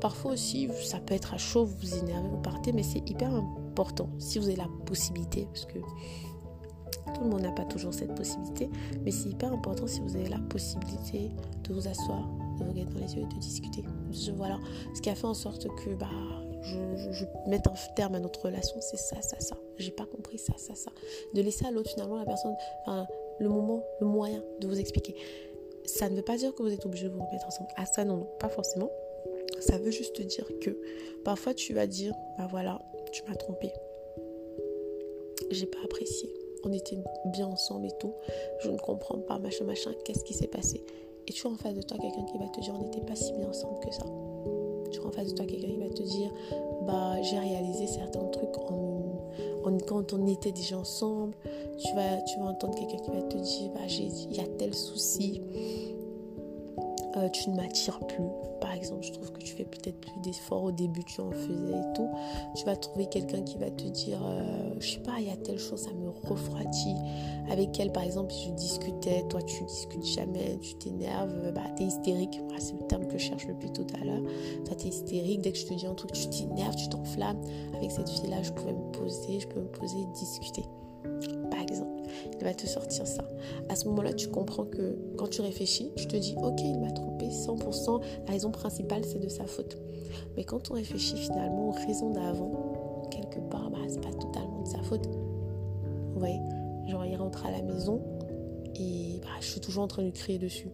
Parfois 0.00 0.32
aussi, 0.32 0.68
ça 0.84 1.00
peut 1.00 1.14
être 1.14 1.34
à 1.34 1.38
chaud, 1.38 1.64
vous 1.64 1.76
vous 1.80 1.94
énervez, 1.96 2.28
vous 2.28 2.40
partez, 2.40 2.72
mais 2.72 2.82
c'est 2.82 3.08
hyper 3.08 3.34
important 3.34 4.08
si 4.18 4.38
vous 4.38 4.46
avez 4.46 4.56
la 4.56 4.68
possibilité, 4.84 5.48
parce 5.52 5.64
que 5.64 5.78
tout 7.14 7.22
le 7.22 7.28
monde 7.28 7.42
n'a 7.42 7.52
pas 7.52 7.64
toujours 7.64 7.94
cette 7.94 8.14
possibilité, 8.14 8.68
mais 9.04 9.10
c'est 9.10 9.28
hyper 9.28 9.52
important 9.52 9.86
si 9.86 10.00
vous 10.00 10.16
avez 10.16 10.28
la 10.28 10.38
possibilité 10.38 11.30
de 11.64 11.74
vous 11.74 11.88
asseoir, 11.88 12.28
de 12.58 12.64
vous 12.64 12.70
regarder 12.70 12.94
dans 12.94 13.06
les 13.06 13.14
yeux 13.14 13.22
et 13.22 13.34
de 13.34 13.40
discuter. 13.40 13.84
voilà, 14.36 14.58
ce 14.94 15.00
qui 15.00 15.10
a 15.10 15.14
fait 15.14 15.26
en 15.26 15.34
sorte 15.34 15.68
que 15.68 15.94
bah, 15.94 16.10
je, 16.62 17.24
mette 17.48 17.66
un 17.66 17.74
terme 17.94 18.14
à 18.14 18.20
notre 18.20 18.44
relation, 18.44 18.76
c'est 18.80 18.96
ça, 18.96 19.20
ça, 19.22 19.38
ça. 19.40 19.56
J'ai 19.78 19.90
pas 19.90 20.06
compris 20.06 20.38
ça, 20.38 20.54
ça, 20.56 20.74
ça. 20.74 20.90
De 21.34 21.42
laisser 21.42 21.66
à 21.66 21.70
l'autre 21.70 21.90
finalement 21.90 22.16
la 22.16 22.24
personne, 22.24 22.54
le 23.38 23.48
moment, 23.48 23.84
le 24.00 24.06
moyen 24.06 24.42
de 24.60 24.66
vous 24.66 24.78
expliquer. 24.78 25.14
Ça 25.84 26.08
ne 26.08 26.16
veut 26.16 26.22
pas 26.22 26.36
dire 26.36 26.54
que 26.54 26.62
vous 26.62 26.72
êtes 26.72 26.84
obligé 26.84 27.08
de 27.08 27.14
vous 27.14 27.24
remettre 27.24 27.46
ensemble. 27.46 27.68
Ah 27.76 27.86
ça 27.86 28.04
non, 28.04 28.16
non, 28.16 28.28
pas 28.40 28.48
forcément. 28.48 28.90
Ça 29.60 29.78
veut 29.78 29.90
juste 29.90 30.20
dire 30.20 30.46
que 30.60 30.76
parfois 31.24 31.54
tu 31.54 31.72
vas 31.72 31.86
dire, 31.86 32.12
bah 32.38 32.48
voilà, 32.50 32.82
tu 33.12 33.22
m'as 33.28 33.36
trompé. 33.36 33.72
J'ai 35.50 35.66
pas 35.66 35.78
apprécié 35.84 36.28
on 36.64 36.72
était 36.72 36.98
bien 37.26 37.46
ensemble 37.46 37.86
et 37.86 37.92
tout. 37.98 38.12
Je 38.60 38.70
ne 38.70 38.78
comprends 38.78 39.18
pas, 39.18 39.38
machin, 39.38 39.64
machin, 39.64 39.92
qu'est-ce 40.04 40.24
qui 40.24 40.34
s'est 40.34 40.46
passé 40.46 40.84
Et 41.26 41.32
tu 41.32 41.46
as 41.46 41.50
en 41.50 41.56
face 41.56 41.74
de 41.74 41.82
toi 41.82 41.98
quelqu'un 41.98 42.24
qui 42.24 42.38
va 42.38 42.48
te 42.48 42.60
dire, 42.60 42.74
on 42.78 42.84
n'était 42.84 43.04
pas 43.06 43.16
si 43.16 43.32
bien 43.32 43.48
ensemble 43.48 43.80
que 43.80 43.92
ça. 43.92 44.04
Tu 44.90 45.00
as 45.00 45.04
en 45.04 45.10
face 45.10 45.28
de 45.28 45.34
toi 45.34 45.46
quelqu'un 45.46 45.68
qui 45.68 45.78
va 45.78 45.88
te 45.88 46.02
dire, 46.02 46.32
bah 46.86 47.20
j'ai 47.22 47.38
réalisé 47.38 47.86
certains 47.86 48.24
trucs 48.26 48.52
quand 49.86 50.12
on 50.12 50.26
était 50.26 50.52
déjà 50.52 50.78
ensemble. 50.78 51.34
Tu 51.78 51.94
vas, 51.94 52.16
tu 52.22 52.38
vas 52.38 52.46
entendre 52.46 52.74
quelqu'un 52.78 52.98
qui 52.98 53.10
va 53.10 53.22
te 53.22 53.36
dire, 53.36 53.70
bah 53.72 53.80
il 53.88 54.36
y 54.36 54.40
a 54.40 54.46
tel 54.58 54.74
souci. 54.74 55.40
Euh, 57.16 57.28
tu 57.30 57.48
ne 57.50 57.56
m'attires 57.56 57.98
plus. 58.00 58.24
Par 58.60 58.72
exemple, 58.72 59.02
je 59.02 59.12
trouve 59.12 59.32
que 59.32 59.40
tu 59.40 59.54
fais 59.54 59.64
peut-être 59.64 59.98
plus 60.00 60.20
d'efforts 60.22 60.64
au 60.64 60.72
début, 60.72 61.02
tu 61.04 61.20
en 61.20 61.30
faisais 61.30 61.72
et 61.72 61.92
tout. 61.94 62.08
Tu 62.54 62.64
vas 62.64 62.76
trouver 62.76 63.06
quelqu'un 63.06 63.42
qui 63.42 63.56
va 63.56 63.70
te 63.70 63.84
dire, 63.84 64.18
euh, 64.22 64.74
je 64.80 64.92
sais 64.92 65.00
pas, 65.00 65.14
il 65.18 65.28
y 65.28 65.30
a 65.30 65.36
telle 65.36 65.58
chose, 65.58 65.80
ça 65.80 65.92
me 65.92 66.10
refroidit. 66.10 66.96
Avec 67.50 67.78
elle, 67.80 67.92
par 67.92 68.02
exemple, 68.02 68.34
je 68.34 68.50
discutais, 68.50 69.24
toi 69.28 69.40
tu 69.42 69.64
discutes 69.64 70.04
jamais, 70.04 70.58
tu 70.60 70.74
t'énerves, 70.74 71.52
bah 71.54 71.62
t'es 71.76 71.84
hystérique. 71.84 72.40
Ah, 72.50 72.58
c'est 72.58 72.74
le 72.74 72.86
terme 72.86 73.06
que 73.06 73.18
je 73.18 73.24
cherche 73.24 73.46
depuis 73.46 73.72
tout 73.72 73.86
à 74.00 74.04
l'heure. 74.04 74.22
Toi 74.64 74.74
t'es 74.74 74.88
hystérique, 74.88 75.40
dès 75.42 75.52
que 75.52 75.58
je 75.58 75.66
te 75.66 75.74
dis 75.74 75.86
un 75.86 75.94
truc, 75.94 76.12
tu 76.12 76.28
t'énerves, 76.28 76.76
tu 76.76 76.88
t'enflammes. 76.88 77.40
Avec 77.74 77.90
cette 77.92 78.08
fille-là, 78.08 78.42
je 78.42 78.52
pouvais 78.52 78.72
me 78.72 78.90
poser, 78.92 79.40
je 79.40 79.48
peux 79.48 79.60
me 79.60 79.68
poser 79.68 80.04
discuter. 80.14 80.64
Il 82.38 82.44
va 82.44 82.54
te 82.54 82.66
sortir 82.66 83.06
ça. 83.06 83.24
À 83.68 83.76
ce 83.76 83.86
moment-là, 83.88 84.12
tu 84.12 84.28
comprends 84.28 84.64
que 84.64 84.96
quand 85.16 85.28
tu 85.28 85.40
réfléchis, 85.40 85.92
tu 85.96 86.06
te 86.06 86.16
dis, 86.16 86.34
ok, 86.36 86.60
il 86.60 86.78
m'a 86.78 86.90
trompé 86.90 87.26
100%, 87.28 88.00
la 88.26 88.32
raison 88.32 88.50
principale, 88.50 89.04
c'est 89.04 89.18
de 89.18 89.28
sa 89.28 89.46
faute. 89.46 89.78
Mais 90.36 90.44
quand 90.44 90.70
on 90.70 90.74
réfléchit 90.74 91.16
finalement 91.16 91.68
aux 91.68 91.86
raisons 91.86 92.10
d'avant, 92.10 93.08
quelque 93.10 93.40
part, 93.50 93.70
bah, 93.70 93.78
c'est 93.88 94.00
pas 94.00 94.12
totalement 94.12 94.62
de 94.62 94.68
sa 94.68 94.82
faute. 94.82 95.06
Vous 95.06 96.18
voyez, 96.18 96.40
genre 96.88 97.04
il 97.04 97.16
rentre 97.16 97.46
à 97.46 97.50
la 97.50 97.62
maison 97.62 98.00
et 98.74 99.20
bah, 99.22 99.28
je 99.40 99.46
suis 99.46 99.60
toujours 99.60 99.84
en 99.84 99.88
train 99.88 100.02
de 100.02 100.08
lui 100.08 100.12
crier 100.12 100.38
dessus. 100.38 100.70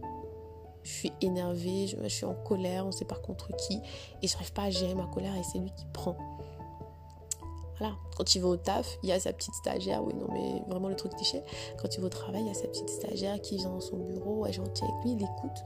Je 0.83 0.91
suis 0.91 1.11
énervée, 1.21 1.87
je, 1.87 2.07
suis 2.07 2.25
en 2.25 2.33
colère, 2.33 2.85
on 2.85 2.91
sait 2.91 3.05
pas 3.05 3.15
contre 3.15 3.55
qui 3.55 3.79
et 4.21 4.27
je 4.27 4.33
n'arrive 4.33 4.51
pas 4.51 4.63
à 4.63 4.69
gérer 4.69 4.95
ma 4.95 5.05
colère 5.07 5.33
et 5.35 5.43
c'est 5.43 5.59
lui 5.59 5.71
qui 5.71 5.85
prend. 5.93 6.17
Quand 8.17 8.35
il 8.35 8.41
va 8.41 8.47
au 8.49 8.57
taf, 8.57 8.97
il 9.03 9.09
y 9.09 9.11
a 9.11 9.19
sa 9.19 9.33
petite 9.33 9.55
stagiaire, 9.55 10.03
oui 10.03 10.13
non 10.13 10.27
mais 10.31 10.63
vraiment 10.67 10.89
le 10.89 10.95
truc 10.95 11.15
cliché, 11.15 11.41
quand 11.81 11.95
il 11.95 12.01
va 12.01 12.07
au 12.07 12.09
travail, 12.09 12.41
il 12.41 12.47
y 12.47 12.51
a 12.51 12.53
sa 12.53 12.67
petite 12.67 12.89
stagiaire 12.89 13.39
qui 13.41 13.57
vient 13.57 13.69
dans 13.69 13.81
son 13.81 13.97
bureau, 13.97 14.45
elle 14.45 14.51
est 14.51 14.53
gentille 14.53 14.87
avec 14.87 15.03
lui, 15.03 15.11
il 15.13 15.23
écoute 15.23 15.65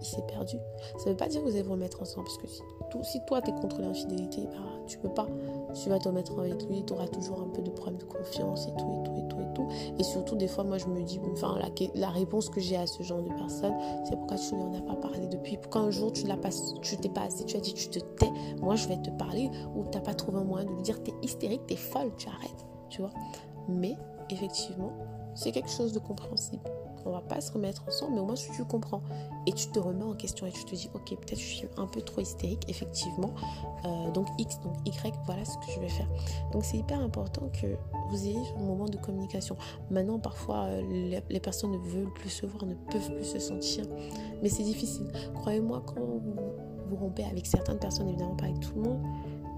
il 0.00 0.06
s'est 0.06 0.22
perdu. 0.22 0.56
Ça 0.98 1.06
ne 1.06 1.10
veut 1.10 1.16
pas 1.16 1.28
dire 1.28 1.40
que 1.40 1.46
vous 1.46 1.54
allez 1.54 1.62
vous 1.62 1.72
remettre 1.72 2.00
ensemble, 2.00 2.26
parce 2.26 2.38
que 2.38 2.46
si, 2.46 2.62
si 3.02 3.20
toi 3.26 3.40
tu 3.42 3.50
es 3.50 3.54
contre 3.54 3.80
l'infidélité, 3.80 4.46
bah, 4.46 4.58
tu 4.86 4.98
peux 4.98 5.12
pas. 5.12 5.26
Tu 5.74 5.88
vas 5.88 5.98
te 5.98 6.08
mettre 6.08 6.38
avec 6.38 6.68
lui, 6.68 6.84
tu 6.84 6.92
auras 6.92 7.08
toujours 7.08 7.40
un 7.40 7.48
peu 7.48 7.62
de 7.62 7.70
problème 7.70 7.98
de 7.98 8.04
confiance 8.04 8.66
et 8.66 8.72
tout, 8.72 9.00
et 9.00 9.02
tout, 9.04 9.16
et 9.16 9.28
tout, 9.28 9.40
et 9.40 9.54
tout. 9.54 9.68
Et 9.98 10.02
surtout, 10.02 10.36
des 10.36 10.48
fois, 10.48 10.64
moi, 10.64 10.78
je 10.78 10.86
me 10.86 11.02
dis, 11.02 11.20
enfin, 11.32 11.58
la, 11.94 12.10
réponse 12.10 12.50
que 12.50 12.60
j'ai 12.60 12.76
à 12.76 12.86
ce 12.86 13.02
genre 13.02 13.22
de 13.22 13.28
personnes, 13.34 13.74
c'est 14.04 14.16
pourquoi 14.16 14.36
tu 14.36 14.54
n'en 14.54 14.72
as 14.74 14.82
pas 14.82 14.96
parlé 14.96 15.26
depuis? 15.28 15.56
Pourquoi 15.56 15.82
un 15.82 15.90
jour 15.90 16.12
tu 16.12 16.26
l'as 16.26 16.36
pas, 16.36 16.50
tu 16.82 16.96
t'es 16.96 17.08
pas 17.08 17.22
assez, 17.22 17.44
tu 17.44 17.56
as 17.56 17.60
dit, 17.60 17.74
tu 17.74 17.88
te 17.88 17.98
tais, 17.98 18.30
moi, 18.60 18.76
je 18.76 18.88
vais 18.88 18.98
te 18.98 19.10
parler, 19.10 19.50
ou 19.76 19.84
tu 19.84 19.96
n'as 19.96 20.04
pas 20.04 20.14
trouvé 20.14 20.38
un 20.38 20.44
moyen 20.44 20.66
de 20.66 20.74
lui 20.74 20.82
dire, 20.82 21.02
tu 21.02 21.10
es 21.10 21.14
hystérique, 21.22 21.66
tu 21.66 21.74
es 21.74 21.76
folle, 21.76 22.12
tu 22.16 22.28
arrêtes, 22.28 22.66
tu 22.88 23.00
vois? 23.00 23.12
Mais, 23.68 23.96
effectivement, 24.30 24.92
c'est 25.34 25.52
quelque 25.52 25.70
chose 25.70 25.92
de 25.92 25.98
compréhensible 25.98 26.62
on 27.06 27.12
va 27.12 27.20
pas 27.20 27.40
se 27.40 27.52
remettre 27.52 27.84
ensemble, 27.86 28.14
mais 28.14 28.20
au 28.20 28.26
moins 28.26 28.34
tu 28.34 28.64
comprends 28.64 29.02
et 29.46 29.52
tu 29.52 29.68
te 29.68 29.78
remets 29.78 30.04
en 30.04 30.14
question 30.14 30.46
et 30.46 30.52
tu 30.52 30.64
te 30.64 30.74
dis, 30.74 30.90
ok, 30.94 31.16
peut-être 31.16 31.38
je 31.38 31.44
suis 31.44 31.68
un 31.76 31.86
peu 31.86 32.02
trop 32.02 32.20
hystérique, 32.20 32.68
effectivement. 32.68 33.34
Euh, 33.84 34.10
donc 34.10 34.26
X, 34.38 34.60
donc 34.60 34.74
Y, 34.84 35.14
voilà 35.24 35.44
ce 35.44 35.56
que 35.58 35.72
je 35.74 35.80
vais 35.80 35.88
faire. 35.88 36.08
Donc 36.52 36.64
c'est 36.64 36.76
hyper 36.76 37.00
important 37.00 37.48
que 37.60 37.66
vous 38.10 38.26
ayez 38.26 38.38
un 38.58 38.62
moment 38.62 38.86
de 38.86 38.96
communication. 38.98 39.56
Maintenant, 39.90 40.18
parfois, 40.18 40.64
euh, 40.64 41.20
les, 41.28 41.40
personnes 41.40 41.72
ne 41.72 41.78
veulent 41.78 42.12
plus 42.12 42.30
se 42.30 42.46
voir, 42.46 42.66
ne 42.66 42.74
peuvent 42.74 43.14
plus 43.14 43.24
se 43.24 43.38
sentir, 43.38 43.84
mais 44.42 44.48
c'est 44.48 44.62
difficile. 44.62 45.10
Croyez-moi, 45.34 45.82
quand 45.86 46.00
vous 46.00 46.96
rompez 46.96 47.24
avec 47.24 47.46
certaines 47.46 47.78
personnes, 47.78 48.08
évidemment 48.08 48.36
pas 48.36 48.46
avec 48.46 48.60
tout 48.60 48.74
le 48.76 48.82
monde, 48.82 49.02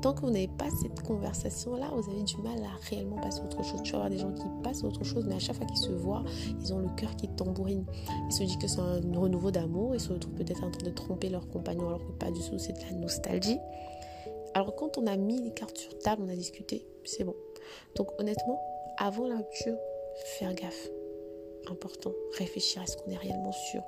tant 0.02 0.12
que 0.12 0.22
vous 0.22 0.30
n'avez 0.30 0.48
pas 0.48 0.68
cette 0.82 1.00
conversation-là, 1.02 1.88
vous 1.94 2.10
avez 2.10 2.24
du 2.24 2.36
mal 2.38 2.58
à 2.64 2.88
réellement 2.90 3.16
passer 3.18 3.40
à 3.40 3.44
autre 3.44 3.62
chose. 3.62 3.80
Tu 3.84 3.92
vas 3.92 3.98
avoir 3.98 4.10
des 4.10 4.18
gens 4.18 4.32
qui 4.32 4.42
passent 4.62 4.82
à 4.82 4.88
autre 4.88 5.04
chose, 5.04 5.24
mais 5.26 5.36
à 5.36 5.38
chaque 5.38 5.56
fois 5.56 5.64
qu'ils 5.64 5.78
se 5.78 5.92
voient, 5.92 6.24
ils 6.60 6.74
ont 6.74 6.80
le 6.80 6.88
cœur 6.96 7.14
qui 7.14 7.28
tambourine. 7.28 7.86
Ils 8.28 8.32
se 8.32 8.42
disent 8.42 8.56
que 8.56 8.66
c'est 8.66 8.80
un 8.80 9.00
renouveau 9.14 9.52
d'amour, 9.52 9.94
ils 9.94 10.00
se 10.00 10.12
retrouvent 10.12 10.34
peut-être 10.34 10.64
en 10.64 10.70
train 10.72 10.84
de 10.84 10.90
tromper 10.90 11.28
leur 11.28 11.48
compagnon, 11.48 11.86
alors 11.86 12.04
que 12.04 12.12
pas 12.12 12.32
du 12.32 12.40
tout, 12.40 12.58
c'est 12.58 12.72
de 12.72 12.80
la 12.80 12.98
nostalgie. 12.98 13.58
Alors 14.54 14.74
quand 14.74 14.98
on 14.98 15.06
a 15.06 15.16
mis 15.16 15.40
les 15.40 15.52
cartes 15.52 15.78
sur 15.78 15.96
table, 15.98 16.22
on 16.26 16.28
a 16.28 16.34
discuté, 16.34 16.84
c'est 17.04 17.24
bon. 17.24 17.36
Donc 17.94 18.08
honnêtement, 18.18 18.60
avant 18.98 19.28
la 19.28 19.36
rupture, 19.36 19.76
faire 20.38 20.52
gaffe. 20.54 20.88
Important. 21.70 22.12
Réfléchir, 22.38 22.82
est-ce 22.82 22.96
qu'on 22.96 23.12
est 23.12 23.16
réellement 23.16 23.52
sûr 23.52 23.82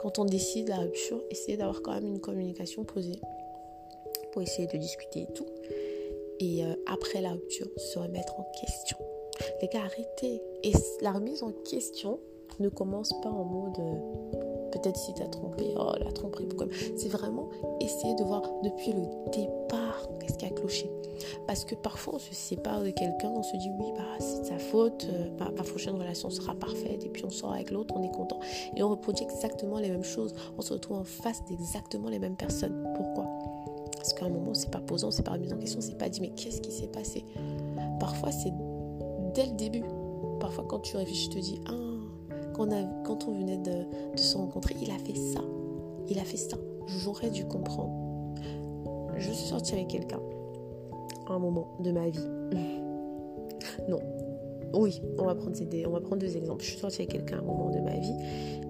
Quand 0.00 0.18
on 0.18 0.24
décide 0.24 0.70
la 0.70 0.78
rupture, 0.78 1.22
essayer 1.30 1.58
d'avoir 1.58 1.82
quand 1.82 1.92
même 1.92 2.06
une 2.06 2.20
communication 2.20 2.84
posée 2.84 3.20
pour 4.34 4.42
essayer 4.42 4.66
de 4.66 4.76
discuter 4.76 5.22
et 5.22 5.32
tout. 5.32 5.46
Et 6.40 6.64
euh, 6.64 6.74
après 6.86 7.20
la 7.20 7.30
rupture, 7.30 7.68
se 7.76 8.00
remettre 8.00 8.38
en 8.38 8.44
question. 8.60 8.98
Les 9.62 9.68
gars, 9.68 9.84
arrêtez. 9.84 10.42
Et 10.64 10.72
la 11.00 11.12
remise 11.12 11.44
en 11.44 11.52
question 11.52 12.18
ne 12.58 12.68
commence 12.68 13.12
pas 13.22 13.30
en 13.30 13.44
mode 13.44 13.78
euh, 13.78 14.70
peut-être 14.72 14.96
si 14.96 15.14
t'as 15.14 15.28
trompé, 15.28 15.72
oh 15.76 15.92
la 16.00 16.10
tromperie, 16.10 16.46
pourquoi 16.46 16.66
C'est 16.96 17.08
vraiment 17.08 17.48
essayer 17.80 18.14
de 18.16 18.24
voir 18.24 18.42
depuis 18.64 18.92
le 18.92 19.02
départ 19.30 20.08
qu'est-ce 20.18 20.36
qui 20.36 20.46
a 20.46 20.50
cloché. 20.50 20.90
Parce 21.46 21.64
que 21.64 21.76
parfois 21.76 22.14
on 22.16 22.18
se 22.18 22.34
sépare 22.34 22.82
de 22.82 22.90
quelqu'un, 22.90 23.30
on 23.30 23.42
se 23.44 23.56
dit 23.56 23.70
oui, 23.78 23.92
bah 23.96 24.02
c'est 24.18 24.40
de 24.40 24.46
sa 24.46 24.58
faute, 24.58 25.06
euh, 25.12 25.28
bah, 25.38 25.52
ma 25.56 25.62
prochaine 25.62 25.94
relation 25.94 26.28
sera 26.30 26.54
parfaite, 26.54 27.04
et 27.04 27.08
puis 27.08 27.24
on 27.24 27.30
sort 27.30 27.52
avec 27.52 27.70
l'autre, 27.70 27.94
on 27.96 28.02
est 28.02 28.12
content. 28.12 28.40
Et 28.76 28.82
on 28.82 28.90
reproduit 28.90 29.24
exactement 29.24 29.78
les 29.78 29.90
mêmes 29.90 30.04
choses. 30.04 30.34
On 30.58 30.62
se 30.62 30.72
retrouve 30.72 30.98
en 30.98 31.04
face 31.04 31.44
d'exactement 31.44 32.08
les 32.08 32.18
mêmes 32.18 32.36
personnes. 32.36 32.92
Pourquoi? 32.96 33.53
Parce 34.14 34.20
qu'à 34.20 34.26
un 34.26 34.38
moment, 34.38 34.54
c'est 34.54 34.70
pas 34.70 34.80
posant, 34.80 35.10
c'est 35.10 35.24
pas 35.24 35.32
remis 35.32 35.52
en 35.52 35.58
question, 35.58 35.80
c'est 35.80 35.98
pas 35.98 36.08
dit 36.08 36.20
mais 36.20 36.30
qu'est-ce 36.30 36.60
qui 36.60 36.70
s'est 36.70 36.86
passé? 36.86 37.24
Parfois, 37.98 38.30
c'est 38.30 38.52
dès 39.34 39.46
le 39.46 39.56
début. 39.56 39.82
Parfois, 40.38 40.64
quand 40.68 40.80
tu 40.80 40.96
réfléchis, 40.96 41.28
tu 41.30 41.36
te 41.36 41.42
dis 41.42 41.60
ah, 41.66 41.72
quand 42.54 43.26
on, 43.26 43.32
venait 43.32 43.58
de, 43.58 43.86
se 44.16 44.36
rencontrer, 44.36 44.76
il 44.80 44.90
a 44.90 44.98
fait 44.98 45.16
ça, 45.16 45.40
il 46.08 46.18
a 46.18 46.24
fait 46.24 46.36
ça. 46.36 46.56
J'aurais 46.86 47.30
dû 47.30 47.44
comprendre. 47.44 47.92
Je 49.16 49.32
suis 49.32 49.48
sortie 49.48 49.74
avec 49.74 49.88
quelqu'un 49.88 50.20
à 51.28 51.32
un 51.32 51.38
moment 51.38 51.76
de 51.80 51.90
ma 51.90 52.08
vie. 52.08 52.28
non, 53.88 53.98
oui, 54.74 55.02
on 55.18 55.24
va, 55.24 55.34
prendre 55.34 56.16
deux 56.16 56.36
exemples. 56.36 56.62
Je 56.62 56.70
suis 56.70 56.78
sortie 56.78 57.02
avec 57.02 57.10
quelqu'un 57.10 57.38
à 57.38 57.40
un 57.40 57.44
moment 57.44 57.70
de 57.70 57.80
ma 57.80 57.98
vie 57.98 58.14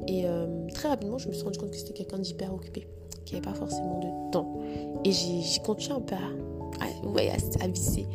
et 0.09 0.27
euh, 0.27 0.67
très 0.73 0.89
rapidement, 0.89 1.19
je 1.19 1.29
me 1.29 1.35
suis 1.35 1.45
rendu 1.45 1.59
compte 1.59 1.71
que 1.71 1.77
c'était 1.77 1.93
quelqu'un 1.93 2.19
d'hyper 2.19 2.55
occupé 2.55 2.87
qui 3.25 3.35
n'avait 3.35 3.45
pas 3.45 3.55
forcément 3.55 4.01
de 4.01 4.31
temps. 4.31 4.59
Et 5.05 5.13
j'ai 5.13 5.61
continué 5.63 5.97
un 5.97 6.01
peu 6.01 6.15
à, 6.15 7.65
à, 7.65 7.69
visser. 7.69 8.07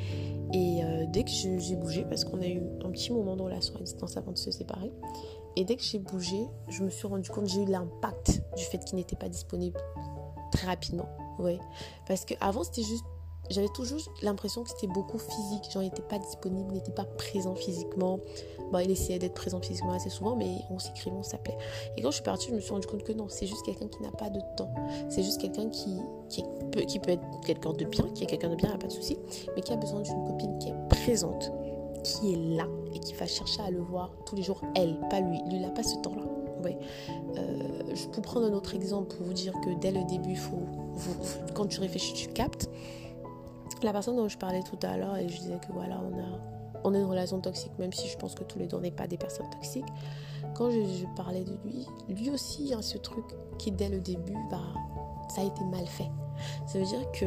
Et 0.53 0.83
euh, 0.83 1.05
dès 1.07 1.23
que 1.23 1.29
j'ai 1.29 1.75
bougé, 1.75 2.05
parce 2.05 2.25
qu'on 2.25 2.41
a 2.41 2.47
eu 2.47 2.61
un 2.83 2.89
petit 2.89 3.11
moment 3.11 3.35
de 3.35 3.41
relation 3.43 3.75
à 3.75 3.79
distance 3.79 4.17
avant 4.17 4.31
de 4.31 4.37
se 4.37 4.51
séparer, 4.51 4.91
et 5.55 5.65
dès 5.65 5.75
que 5.75 5.83
j'ai 5.83 5.99
bougé, 5.99 6.47
je 6.69 6.83
me 6.83 6.89
suis 6.89 7.07
rendu 7.07 7.29
compte, 7.29 7.47
j'ai 7.47 7.61
eu 7.63 7.65
l'impact 7.65 8.41
du 8.55 8.63
fait 8.63 8.79
qu'il 8.79 8.97
n'était 8.97 9.15
pas 9.15 9.29
disponible 9.29 9.79
très 10.51 10.67
rapidement. 10.67 11.09
Ouais. 11.37 11.59
Parce 12.07 12.25
qu'avant, 12.25 12.63
c'était 12.63 12.83
juste 12.83 13.05
j'avais 13.49 13.69
toujours 13.69 13.99
l'impression 14.21 14.63
que 14.63 14.69
c'était 14.69 14.87
beaucoup 14.87 15.17
physique. 15.17 15.71
Genre, 15.71 15.81
il 15.81 15.87
n'était 15.87 16.01
pas 16.01 16.19
disponible, 16.19 16.73
n'était 16.73 16.91
pas 16.91 17.05
présent 17.05 17.55
physiquement. 17.55 18.19
Bon, 18.71 18.79
il 18.79 18.91
essayait 18.91 19.19
d'être 19.19 19.33
présent 19.33 19.59
physiquement 19.61 19.93
assez 19.93 20.09
souvent, 20.09 20.35
mais 20.35 20.49
on 20.69 20.79
s'écrivait, 20.79 21.15
on 21.15 21.23
s'appelait. 21.23 21.57
Et 21.97 22.01
quand 22.01 22.11
je 22.11 22.15
suis 22.15 22.23
partie, 22.23 22.49
je 22.49 22.55
me 22.55 22.59
suis 22.59 22.71
rendu 22.71 22.87
compte 22.87 23.03
que 23.03 23.13
non, 23.13 23.27
c'est 23.29 23.47
juste 23.47 23.65
quelqu'un 23.65 23.87
qui 23.87 24.01
n'a 24.01 24.11
pas 24.11 24.29
de 24.29 24.39
temps. 24.55 24.71
C'est 25.09 25.23
juste 25.23 25.41
quelqu'un 25.41 25.69
qui, 25.69 25.97
qui, 26.29 26.43
peut, 26.71 26.81
qui 26.81 26.99
peut 26.99 27.11
être 27.11 27.23
quelqu'un 27.45 27.73
de 27.73 27.85
bien, 27.85 28.05
qui 28.13 28.23
est 28.23 28.27
quelqu'un 28.27 28.49
de 28.49 28.55
bien, 28.55 28.69
il 28.69 28.71
n'y 28.71 28.75
a 28.75 28.79
pas 28.79 28.87
de 28.87 28.93
souci, 28.93 29.17
mais 29.55 29.61
qui 29.61 29.73
a 29.73 29.77
besoin 29.77 30.01
d'une 30.01 30.23
copine 30.27 30.57
qui 30.59 30.69
est 30.69 30.89
présente, 30.89 31.51
qui 32.03 32.33
est 32.33 32.55
là 32.55 32.67
et 32.93 32.99
qui 32.99 33.13
va 33.13 33.25
chercher 33.25 33.61
à 33.61 33.71
le 33.71 33.79
voir 33.79 34.11
tous 34.25 34.35
les 34.35 34.43
jours, 34.43 34.61
elle, 34.75 34.99
pas 35.09 35.19
lui. 35.19 35.37
Lui, 35.47 35.55
il 35.55 35.61
n'a 35.61 35.69
pas 35.69 35.83
ce 35.83 35.95
temps-là. 35.97 36.23
Ouais. 36.63 36.77
Euh, 37.37 37.95
je 37.95 38.07
peux 38.07 38.21
prendre 38.21 38.45
un 38.45 38.53
autre 38.53 38.75
exemple 38.75 39.15
pour 39.15 39.25
vous 39.25 39.33
dire 39.33 39.53
que 39.63 39.79
dès 39.79 39.91
le 39.91 40.03
début, 40.03 40.35
faut, 40.35 40.59
quand 41.53 41.67
tu 41.67 41.79
réfléchis, 41.79 42.13
tu 42.13 42.27
captes 42.27 42.69
la 43.83 43.91
personne 43.91 44.15
dont 44.15 44.27
je 44.27 44.37
parlais 44.37 44.63
tout 44.63 44.79
à 44.83 44.97
l'heure 44.97 45.17
et 45.17 45.27
je 45.29 45.37
disais 45.37 45.59
que 45.59 45.71
voilà, 45.71 45.99
on 45.99 46.17
a, 46.17 46.39
on 46.83 46.93
une 46.93 47.05
relation 47.05 47.39
toxique, 47.39 47.71
même 47.79 47.93
si 47.93 48.07
je 48.07 48.17
pense 48.17 48.35
que 48.35 48.43
tous 48.43 48.59
les 48.59 48.67
deux 48.67 48.79
n'est 48.79 48.91
pas 48.91 49.07
des 49.07 49.17
personnes 49.17 49.49
toxiques. 49.49 49.85
Quand 50.55 50.71
je, 50.71 51.05
parlais 51.15 51.43
de 51.43 51.57
lui, 51.65 51.87
lui 52.07 52.29
aussi, 52.29 52.73
a 52.73 52.81
ce 52.81 52.97
truc 52.97 53.25
qui 53.57 53.71
dès 53.71 53.89
le 53.89 53.99
début, 53.99 54.37
bah, 54.49 54.61
ça 55.29 55.41
a 55.41 55.45
été 55.45 55.63
mal 55.65 55.85
fait. 55.85 56.09
Ça 56.67 56.79
veut 56.79 56.85
dire 56.85 57.11
que 57.11 57.25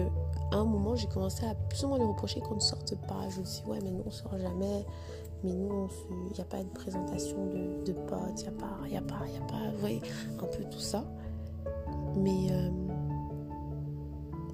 à 0.53 0.57
un 0.57 0.65
moment, 0.65 0.95
j'ai 0.97 1.07
commencé 1.07 1.45
à 1.47 1.55
plus 1.55 1.85
ou 1.85 1.89
moins 1.89 1.99
lui 1.99 2.07
reprocher 2.07 2.41
qu'on 2.41 2.57
ne 2.57 2.61
sorte 2.61 2.95
pas. 3.07 3.29
Je 3.29 3.43
suis 3.43 3.63
dit, 3.63 3.71
ouais, 3.71 3.79
mais 3.83 3.91
nous, 3.91 4.03
on 4.07 4.11
sort 4.11 4.39
jamais. 4.39 4.85
Mais 5.45 5.53
nous, 5.53 5.89
il 6.11 6.35
n'y 6.35 6.41
a 6.41 6.45
pas 6.45 6.63
de 6.63 6.69
présentation 6.69 7.47
de, 7.47 7.85
de 7.85 7.93
potes, 7.93 8.39
il 8.39 8.43
n'y 8.43 8.49
a 8.49 8.53
pas, 8.53 8.79
il 8.85 8.91
n'y 8.91 8.97
a 8.97 9.03
pas, 9.03 9.23
il 9.27 9.33
n'y 9.33 9.39
a 9.39 9.47
pas, 9.47 9.71
vous 9.73 9.81
voyez, 9.81 10.01
un 10.39 10.47
peu 10.47 10.63
tout 10.71 10.79
ça. 10.79 11.05
Mais 12.17 12.49
euh, 12.53 12.71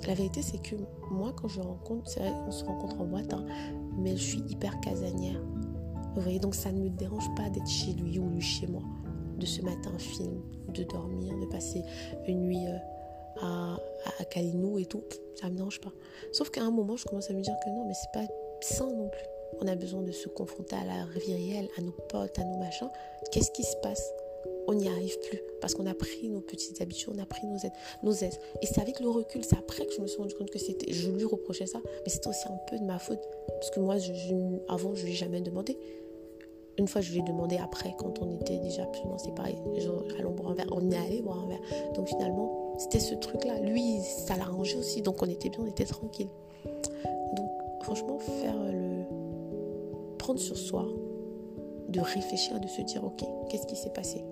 la 0.07 0.15
vérité, 0.15 0.43
c'est 0.43 0.63
que 0.63 0.77
moi, 1.11 1.33
quand 1.37 1.49
je 1.49 1.61
rencontre, 1.61 2.09
c'est 2.09 2.21
vrai 2.21 2.33
qu'on 2.45 2.53
se 2.53 2.65
rencontre 2.65 3.01
en 3.01 3.05
boîte, 3.05 3.33
hein, 3.33 3.45
mais 3.99 4.17
je 4.17 4.23
suis 4.23 4.43
hyper 4.49 4.79
casanière. 4.81 5.41
Vous 6.15 6.21
voyez, 6.21 6.39
donc 6.39 6.55
ça 6.55 6.73
ne 6.73 6.81
me 6.81 6.89
dérange 6.89 7.29
pas 7.37 7.49
d'être 7.51 7.69
chez 7.69 7.93
lui 7.93 8.19
ou 8.19 8.29
lui 8.31 8.41
chez 8.41 8.67
moi, 8.67 8.83
de 9.39 9.47
se 9.47 9.63
mettre 9.63 9.89
un 9.89 9.99
film, 9.99 10.41
de 10.73 10.85
dormir, 10.85 11.37
de 11.39 11.47
passer 11.47 11.83
une 12.27 12.43
nuit 12.43 12.67
euh, 12.67 12.77
à, 13.43 13.77
à, 14.19 14.25
Kalinou 14.25 14.79
et 14.79 14.87
tout. 14.87 15.03
Ça 15.41 15.49
me 15.49 15.57
dérange 15.57 15.81
pas. 15.81 15.93
Sauf 16.33 16.51
qu'à 16.51 16.63
un 16.63 16.71
moment, 16.71 16.97
je 16.97 17.05
commence 17.05 17.31
à 17.31 17.35
me 17.35 17.41
dire 17.41 17.55
que 17.65 17.71
non, 17.71 17.87
mais 17.87 17.95
c'est 17.95 18.13
pas 18.13 18.27
sain 18.61 18.87
non 18.87 19.09
plus. 19.09 19.27
On 19.61 19.67
a 19.67 19.75
besoin 19.75 20.03
de 20.03 20.13
se 20.13 20.29
confronter 20.29 20.77
à 20.77 20.85
la 20.85 21.07
vie 21.21 21.35
réelle, 21.35 21.69
à 21.77 21.81
nos 21.81 21.93
potes, 21.93 22.39
à 22.39 22.45
nos 22.45 22.59
machins. 22.59 22.91
Qu'est-ce 23.31 23.51
qui 23.51 23.63
se 23.63 23.77
passe? 23.83 24.13
On 24.69 24.75
n'y 24.75 24.87
arrive 24.87 25.19
plus 25.21 25.41
parce 25.61 25.75
qu'on 25.75 25.87
a 25.87 25.95
pris 25.95 26.29
nos 26.29 26.41
petites 26.41 26.81
habitudes, 26.83 27.13
on 27.17 27.19
a 27.19 27.27
pris 27.27 27.47
nos 27.47 27.57
aides. 27.57 28.39
Et 28.63 28.67
c'est 28.67 28.81
avec 28.81 29.01
le 29.01 29.09
recul, 29.09 29.43
c'est 29.43 29.57
après 29.57 29.87
que 29.87 29.95
je 29.95 30.01
me 30.01 30.07
suis 30.07 30.19
rendu 30.19 30.35
compte 30.35 30.51
que 30.51 30.59
c'était, 30.59 30.93
je 30.93 31.11
lui 31.11 31.25
reprochais 31.25 31.67
ça, 31.67 31.81
mais 32.05 32.11
c'était 32.11 32.29
aussi 32.29 32.47
un 32.47 32.59
peu 32.69 32.79
de 32.79 32.85
ma 32.85 32.99
faute 32.99 33.27
parce 33.49 33.71
que 33.71 33.81
moi, 33.81 33.99
je, 33.99 34.13
avant, 34.69 34.95
je 34.95 35.07
lui 35.07 35.13
ai 35.13 35.17
jamais 35.17 35.41
demandé. 35.41 35.77
Une 36.77 36.87
fois, 36.87 37.01
je 37.01 37.11
lui 37.11 37.21
ai 37.21 37.23
demandé 37.23 37.57
après, 37.57 37.95
quand 37.99 38.21
on 38.21 38.31
était 38.37 38.59
déjà 38.59 38.87
moins 39.05 39.19
séparés, 39.19 39.57
genre, 39.79 40.05
allons 40.19 40.33
boire 40.33 40.53
un 40.53 40.55
verre, 40.55 40.69
on 40.71 40.91
est 40.91 40.97
allé 40.97 41.23
boire 41.23 41.43
un 41.43 41.49
verre. 41.49 41.93
Donc 41.95 42.07
finalement, 42.07 42.75
c'était 42.79 43.01
ce 43.01 43.15
truc-là. 43.15 43.59
Lui, 43.61 44.01
ça 44.03 44.37
l'arrangeait 44.37 44.77
aussi, 44.77 45.01
donc 45.03 45.23
on 45.23 45.27
était 45.27 45.49
bien, 45.49 45.61
on 45.63 45.67
était 45.67 45.87
tranquille. 45.87 46.29
Donc 47.35 47.51
franchement, 47.83 48.19
faire 48.19 48.55
le 48.71 49.05
prendre 50.19 50.39
sur 50.39 50.59
soi, 50.59 50.87
de 51.89 52.01
réfléchir, 52.01 52.61
de 52.61 52.69
se 52.69 52.83
dire, 52.83 53.03
ok, 53.03 53.25
qu'est-ce 53.49 53.67
qui 53.67 53.77
s'est 53.77 53.91
passé? 53.91 54.23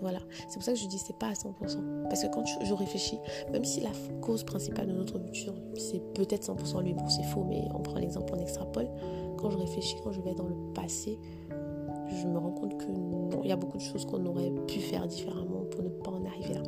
Voilà, 0.00 0.18
c'est 0.48 0.54
pour 0.54 0.62
ça 0.62 0.72
que 0.72 0.78
je 0.78 0.86
dis 0.86 0.98
c'est 0.98 1.16
pas 1.16 1.28
à 1.28 1.32
100%. 1.32 2.08
Parce 2.08 2.22
que 2.22 2.28
quand 2.28 2.44
je, 2.44 2.72
réfléchis, 2.72 3.18
même 3.52 3.64
si 3.64 3.80
la 3.80 3.90
cause 4.20 4.44
principale 4.44 4.86
de 4.86 4.92
notre 4.92 5.18
rupture, 5.18 5.54
c'est 5.76 6.00
peut-être 6.14 6.46
100% 6.46 6.82
lui, 6.82 6.94
bon 6.94 7.08
c'est 7.08 7.22
faux, 7.24 7.44
mais 7.48 7.62
on 7.74 7.80
prend 7.80 7.98
l'exemple, 7.98 8.32
on 8.36 8.40
extrapole. 8.40 8.88
Quand 9.36 9.50
je 9.50 9.58
réfléchis, 9.58 9.96
quand 10.02 10.12
je 10.12 10.20
vais 10.20 10.34
dans 10.34 10.46
le 10.46 10.72
passé, 10.74 11.18
je 11.50 12.26
me 12.26 12.38
rends 12.38 12.52
compte 12.52 12.76
que 12.78 12.86
non, 12.86 13.40
il 13.42 13.48
y 13.48 13.52
a 13.52 13.56
beaucoup 13.56 13.78
de 13.78 13.82
choses 13.82 14.04
qu'on 14.04 14.24
aurait 14.26 14.50
pu 14.66 14.80
faire 14.80 15.06
différemment 15.06 15.64
pour 15.70 15.82
ne 15.82 15.88
pas 15.88 16.10
en 16.10 16.24
arriver 16.24 16.54
là. 16.54 16.62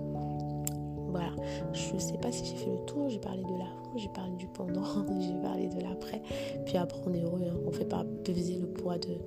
Voilà, 1.08 1.32
je 1.74 1.94
ne 1.94 1.98
sais 1.98 2.16
pas 2.16 2.32
si 2.32 2.44
j'ai 2.44 2.56
fait 2.56 2.70
le 2.70 2.84
tour, 2.86 3.10
j'ai 3.10 3.18
parlé 3.18 3.42
de 3.42 3.50
l'avant, 3.50 3.96
j'ai 3.96 4.08
parlé 4.08 4.34
du 4.36 4.46
pendant, 4.46 4.82
j'ai 5.20 5.34
parlé 5.42 5.68
de 5.68 5.80
l'après. 5.80 6.22
Puis 6.64 6.78
après, 6.78 7.00
on 7.06 7.12
est 7.12 7.20
heureux, 7.22 7.42
hein. 7.42 7.58
on 7.66 7.70
ne 7.70 7.74
fait 7.74 7.84
pas 7.84 8.04
peser 8.24 8.56
le 8.56 8.66
poids 8.66 8.96
de, 8.96 9.18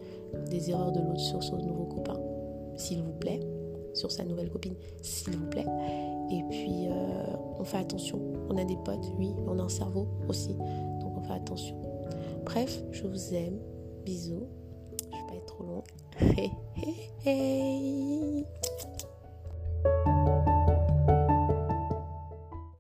des 0.50 0.72
erreurs 0.72 0.92
de 0.92 1.00
l'autre 1.00 1.20
sur 1.20 1.44
son 1.44 1.58
nouveau 1.58 1.86
copain, 1.86 2.20
s'il 2.76 3.04
vous 3.04 3.14
plaît 3.14 3.40
sur 3.96 4.12
sa 4.12 4.24
nouvelle 4.24 4.50
copine, 4.50 4.76
s'il 5.02 5.36
vous 5.36 5.48
plaît. 5.48 5.66
Et 6.32 6.44
puis, 6.50 6.88
euh, 6.88 7.26
on 7.60 7.64
fait 7.64 7.78
attention. 7.78 8.20
On 8.50 8.58
a 8.58 8.64
des 8.64 8.78
potes, 8.84 9.12
oui, 9.18 9.32
on 9.48 9.60
a 9.60 9.64
un 9.64 9.70
cerveau 9.70 10.08
aussi. 10.28 10.54
Donc, 10.54 11.18
on 11.18 11.22
fait 11.22 11.34
attention. 11.34 11.76
Bref, 12.46 12.82
je 12.92 13.08
vous 13.08 13.34
aime. 13.34 13.60
Bisous. 14.06 14.48
Je 15.12 15.18
vais 15.18 15.28
pas 15.28 15.36
être 15.36 15.46
trop 15.46 15.64
long. 15.64 15.84
Hey, 16.18 16.52
hey, 16.76 17.10
hey. 17.26 18.46